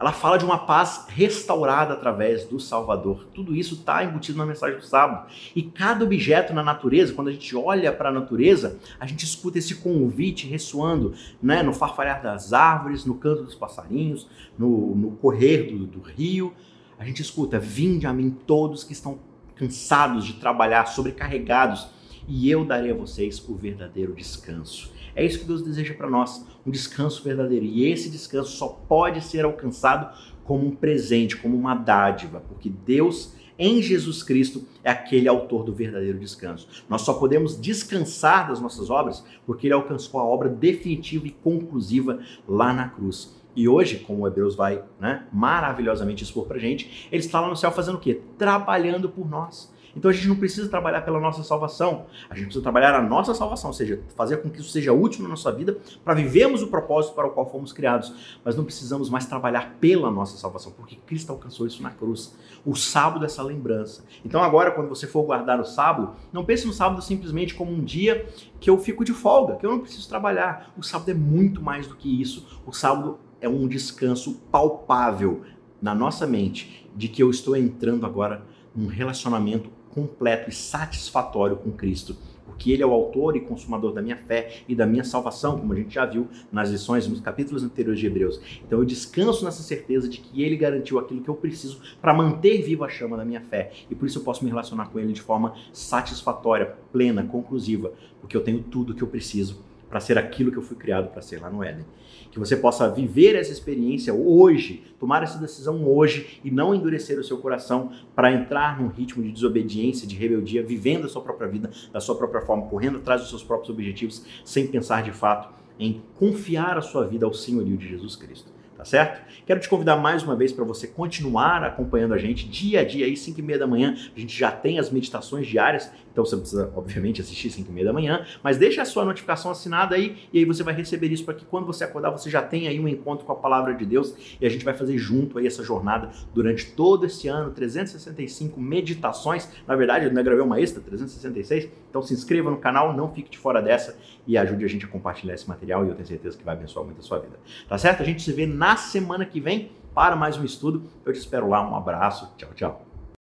Ela 0.00 0.12
fala 0.12 0.38
de 0.38 0.46
uma 0.46 0.56
paz 0.56 1.04
restaurada 1.08 1.92
através 1.92 2.46
do 2.46 2.58
Salvador. 2.58 3.26
Tudo 3.34 3.54
isso 3.54 3.74
está 3.74 4.02
embutido 4.02 4.38
na 4.38 4.46
mensagem 4.46 4.78
do 4.78 4.84
sábado. 4.84 5.30
E 5.54 5.62
cada 5.62 6.02
objeto 6.02 6.54
na 6.54 6.62
natureza, 6.62 7.12
quando 7.12 7.28
a 7.28 7.32
gente 7.32 7.54
olha 7.54 7.92
para 7.92 8.08
a 8.08 8.12
natureza, 8.12 8.78
a 8.98 9.06
gente 9.06 9.26
escuta 9.26 9.58
esse 9.58 9.74
convite 9.74 10.46
ressoando 10.46 11.12
né? 11.42 11.62
no 11.62 11.74
farfalhar 11.74 12.22
das 12.22 12.54
árvores, 12.54 13.04
no 13.04 13.14
canto 13.16 13.42
dos 13.42 13.54
passarinhos, 13.54 14.26
no, 14.58 14.96
no 14.96 15.10
correr 15.16 15.70
do, 15.70 15.84
do 15.84 16.00
rio 16.00 16.54
a 17.00 17.04
gente 17.06 17.22
escuta: 17.22 17.58
Vinde 17.58 18.06
a 18.06 18.12
mim 18.12 18.30
todos 18.46 18.84
que 18.84 18.92
estão 18.92 19.18
cansados 19.56 20.26
de 20.26 20.34
trabalhar, 20.34 20.84
sobrecarregados, 20.84 21.88
e 22.28 22.48
eu 22.48 22.62
darei 22.62 22.92
a 22.92 22.94
vocês 22.94 23.42
o 23.48 23.54
verdadeiro 23.54 24.14
descanso. 24.14 24.92
É 25.16 25.24
isso 25.24 25.40
que 25.40 25.46
Deus 25.46 25.62
deseja 25.62 25.94
para 25.94 26.10
nós, 26.10 26.46
um 26.64 26.70
descanso 26.70 27.24
verdadeiro. 27.24 27.64
E 27.64 27.90
esse 27.90 28.10
descanso 28.10 28.50
só 28.50 28.68
pode 28.68 29.24
ser 29.24 29.46
alcançado 29.46 30.14
como 30.44 30.66
um 30.66 30.76
presente, 30.76 31.38
como 31.38 31.56
uma 31.56 31.74
dádiva, 31.74 32.40
porque 32.46 32.68
Deus 32.68 33.34
em 33.58 33.82
Jesus 33.82 34.22
Cristo 34.22 34.64
é 34.84 34.90
aquele 34.90 35.28
autor 35.28 35.64
do 35.64 35.72
verdadeiro 35.72 36.18
descanso. 36.18 36.84
Nós 36.88 37.02
só 37.02 37.14
podemos 37.14 37.60
descansar 37.60 38.48
das 38.48 38.60
nossas 38.60 38.88
obras 38.88 39.24
porque 39.44 39.66
ele 39.66 39.74
alcançou 39.74 40.20
a 40.20 40.24
obra 40.24 40.48
definitiva 40.48 41.26
e 41.26 41.30
conclusiva 41.30 42.20
lá 42.48 42.72
na 42.72 42.88
cruz. 42.88 43.39
E 43.60 43.68
hoje, 43.68 43.98
como 43.98 44.22
o 44.22 44.26
Hebreus 44.26 44.56
vai 44.56 44.82
né, 44.98 45.26
maravilhosamente 45.30 46.24
expor 46.24 46.46
pra 46.46 46.58
gente, 46.58 47.06
ele 47.12 47.22
está 47.22 47.38
lá 47.42 47.46
no 47.46 47.54
céu 47.54 47.70
fazendo 47.70 47.96
o 47.96 48.00
quê? 48.00 48.22
Trabalhando 48.38 49.06
por 49.10 49.28
nós. 49.28 49.70
Então 49.94 50.10
a 50.10 50.14
gente 50.14 50.28
não 50.28 50.36
precisa 50.36 50.66
trabalhar 50.66 51.02
pela 51.02 51.20
nossa 51.20 51.42
salvação, 51.42 52.06
a 52.30 52.34
gente 52.34 52.44
precisa 52.44 52.62
trabalhar 52.62 52.94
a 52.94 53.02
nossa 53.02 53.34
salvação, 53.34 53.68
ou 53.68 53.74
seja, 53.74 54.00
fazer 54.16 54.38
com 54.38 54.48
que 54.48 54.60
isso 54.60 54.70
seja 54.70 54.94
útil 54.94 55.22
na 55.22 55.28
nossa 55.28 55.52
vida 55.52 55.76
para 56.02 56.14
vivermos 56.14 56.62
o 56.62 56.68
propósito 56.68 57.14
para 57.14 57.26
o 57.26 57.30
qual 57.32 57.50
fomos 57.50 57.70
criados. 57.70 58.38
Mas 58.42 58.56
não 58.56 58.64
precisamos 58.64 59.10
mais 59.10 59.26
trabalhar 59.26 59.76
pela 59.78 60.10
nossa 60.10 60.38
salvação, 60.38 60.72
porque 60.72 60.96
Cristo 61.06 61.30
alcançou 61.30 61.66
isso 61.66 61.82
na 61.82 61.90
cruz. 61.90 62.34
O 62.64 62.74
sábado 62.74 63.24
é 63.24 63.26
essa 63.26 63.42
lembrança. 63.42 64.06
Então 64.24 64.42
agora, 64.42 64.70
quando 64.70 64.88
você 64.88 65.06
for 65.06 65.22
guardar 65.24 65.60
o 65.60 65.66
sábado, 65.66 66.14
não 66.32 66.46
pense 66.46 66.66
no 66.66 66.72
sábado 66.72 67.02
simplesmente 67.02 67.54
como 67.54 67.72
um 67.72 67.84
dia 67.84 68.26
que 68.58 68.70
eu 68.70 68.78
fico 68.78 69.04
de 69.04 69.12
folga, 69.12 69.56
que 69.56 69.66
eu 69.66 69.70
não 69.70 69.80
preciso 69.80 70.08
trabalhar. 70.08 70.72
O 70.78 70.82
sábado 70.82 71.10
é 71.10 71.14
muito 71.14 71.60
mais 71.60 71.86
do 71.86 71.96
que 71.96 72.22
isso. 72.22 72.60
O 72.64 72.72
sábado 72.72 73.18
é 73.40 73.48
um 73.48 73.66
descanso 73.66 74.40
palpável 74.50 75.42
na 75.80 75.94
nossa 75.94 76.26
mente 76.26 76.88
de 76.94 77.08
que 77.08 77.22
eu 77.22 77.30
estou 77.30 77.56
entrando 77.56 78.04
agora 78.04 78.44
num 78.74 78.86
relacionamento 78.86 79.70
completo 79.90 80.50
e 80.50 80.52
satisfatório 80.52 81.56
com 81.56 81.72
Cristo, 81.72 82.16
porque 82.44 82.70
Ele 82.70 82.82
é 82.82 82.86
o 82.86 82.92
autor 82.92 83.36
e 83.36 83.40
consumador 83.40 83.92
da 83.92 84.02
minha 84.02 84.16
fé 84.16 84.62
e 84.68 84.74
da 84.74 84.86
minha 84.86 85.02
salvação, 85.02 85.58
como 85.58 85.72
a 85.72 85.76
gente 85.76 85.94
já 85.94 86.04
viu 86.04 86.28
nas 86.52 86.70
lições, 86.70 87.08
nos 87.08 87.20
capítulos 87.20 87.64
anteriores 87.64 87.98
de 87.98 88.06
Hebreus. 88.06 88.40
Então 88.64 88.78
eu 88.78 88.84
descanso 88.84 89.44
nessa 89.44 89.62
certeza 89.62 90.08
de 90.08 90.18
que 90.18 90.42
Ele 90.42 90.56
garantiu 90.56 90.98
aquilo 90.98 91.22
que 91.22 91.28
eu 91.28 91.34
preciso 91.34 91.80
para 92.00 92.14
manter 92.14 92.62
viva 92.62 92.84
a 92.84 92.88
chama 92.88 93.16
da 93.16 93.24
minha 93.24 93.40
fé, 93.40 93.72
e 93.90 93.94
por 93.94 94.06
isso 94.06 94.18
eu 94.18 94.22
posso 94.22 94.44
me 94.44 94.50
relacionar 94.50 94.86
com 94.86 94.98
Ele 94.98 95.12
de 95.12 95.22
forma 95.22 95.54
satisfatória, 95.72 96.76
plena, 96.92 97.24
conclusiva, 97.24 97.92
porque 98.20 98.36
eu 98.36 98.44
tenho 98.44 98.62
tudo 98.62 98.94
que 98.94 99.02
eu 99.02 99.08
preciso 99.08 99.69
para 99.90 100.00
ser 100.00 100.16
aquilo 100.16 100.50
que 100.50 100.56
eu 100.56 100.62
fui 100.62 100.76
criado 100.76 101.10
para 101.10 101.20
ser 101.20 101.42
lá 101.42 101.50
no 101.50 101.62
Éden 101.62 101.84
que 102.30 102.38
você 102.38 102.56
possa 102.56 102.88
viver 102.88 103.34
essa 103.34 103.52
experiência 103.52 104.14
hoje, 104.14 104.84
tomar 104.98 105.22
essa 105.22 105.38
decisão 105.38 105.84
hoje 105.84 106.40
e 106.44 106.50
não 106.50 106.74
endurecer 106.74 107.18
o 107.18 107.24
seu 107.24 107.38
coração 107.38 107.90
para 108.14 108.32
entrar 108.32 108.80
num 108.80 108.88
ritmo 108.88 109.22
de 109.22 109.32
desobediência, 109.32 110.06
de 110.06 110.16
rebeldia, 110.16 110.62
vivendo 110.62 111.06
a 111.06 111.08
sua 111.08 111.22
própria 111.22 111.48
vida 111.48 111.70
da 111.92 112.00
sua 112.00 112.14
própria 112.14 112.42
forma, 112.42 112.66
correndo 112.66 112.98
atrás 112.98 113.20
dos 113.20 113.30
seus 113.30 113.42
próprios 113.42 113.70
objetivos, 113.70 114.24
sem 114.44 114.66
pensar 114.66 115.02
de 115.02 115.12
fato 115.12 115.52
em 115.78 116.02
confiar 116.14 116.78
a 116.78 116.82
sua 116.82 117.06
vida 117.06 117.26
ao 117.26 117.32
senhorio 117.32 117.76
de 117.76 117.88
Jesus 117.88 118.14
Cristo 118.14 118.52
tá 118.80 118.84
certo? 118.86 119.20
Quero 119.44 119.60
te 119.60 119.68
convidar 119.68 119.96
mais 119.98 120.22
uma 120.22 120.34
vez 120.34 120.54
para 120.54 120.64
você 120.64 120.86
continuar 120.86 121.62
acompanhando 121.62 122.14
a 122.14 122.18
gente 122.18 122.48
dia 122.48 122.80
a 122.80 122.84
dia, 122.84 123.04
aí 123.04 123.14
5 123.14 123.38
e 123.38 123.42
meia 123.42 123.58
da 123.58 123.66
manhã, 123.66 123.94
a 124.16 124.18
gente 124.18 124.34
já 124.34 124.50
tem 124.50 124.78
as 124.78 124.90
meditações 124.90 125.46
diárias 125.46 125.92
Então 126.12 126.24
você 126.24 126.36
precisa, 126.36 126.72
obviamente, 126.74 127.20
assistir 127.20 127.50
5 127.50 127.70
e 127.70 127.72
meia 127.72 127.86
da 127.86 127.92
manhã, 127.92 128.24
mas 128.42 128.58
deixa 128.58 128.82
a 128.82 128.84
sua 128.84 129.04
notificação 129.04 129.50
assinada 129.50 129.94
aí 129.94 130.16
e 130.32 130.38
aí 130.38 130.44
você 130.44 130.62
vai 130.62 130.74
receber 130.74 131.08
isso 131.08 131.24
para 131.24 131.34
que 131.34 131.44
quando 131.44 131.66
você 131.66 131.84
acordar 131.84 132.10
você 132.10 132.28
já 132.28 132.42
tenha 132.42 132.70
aí 132.70 132.78
um 132.80 132.88
encontro 132.88 133.24
com 133.24 133.32
a 133.32 133.36
palavra 133.36 133.74
de 133.74 133.84
Deus 133.84 134.14
e 134.40 134.46
a 134.46 134.48
gente 134.48 134.64
vai 134.64 134.74
fazer 134.74 134.96
junto 134.98 135.38
aí 135.38 135.46
essa 135.46 135.62
jornada 135.62 136.10
durante 136.34 136.72
todo 136.72 137.06
esse 137.06 137.28
ano, 137.28 137.50
365 137.50 138.60
meditações. 138.60 139.48
Na 139.66 139.76
verdade, 139.76 140.04
eu 140.04 140.08
ainda 140.08 140.22
gravei 140.22 140.44
uma 140.44 140.60
extra, 140.60 140.80
366. 140.82 141.68
Então 141.88 142.02
se 142.02 142.14
inscreva 142.14 142.50
no 142.50 142.58
canal, 142.58 142.96
não 142.96 143.08
fique 143.12 143.30
de 143.30 143.38
fora 143.38 143.60
dessa 143.60 143.96
e 144.26 144.36
ajude 144.36 144.64
a 144.64 144.68
gente 144.68 144.84
a 144.84 144.88
compartilhar 144.88 145.34
esse 145.34 145.48
material 145.48 145.84
e 145.84 145.88
eu 145.88 145.94
tenho 145.94 146.06
certeza 146.06 146.36
que 146.36 146.44
vai 146.44 146.54
abençoar 146.54 146.84
muito 146.84 147.00
a 147.00 147.02
sua 147.02 147.18
vida. 147.18 147.38
Tá 147.68 147.78
certo? 147.78 148.02
A 148.02 148.06
gente 148.06 148.22
se 148.22 148.32
vê 148.32 148.46
na 148.46 148.76
semana 148.76 149.24
que 149.24 149.40
vem 149.40 149.70
para 149.94 150.16
mais 150.16 150.36
um 150.36 150.44
estudo. 150.44 150.84
Eu 151.04 151.12
te 151.12 151.18
espero 151.18 151.48
lá. 151.48 151.68
Um 151.68 151.74
abraço. 151.74 152.32
Tchau, 152.36 152.50
tchau. 152.54 152.89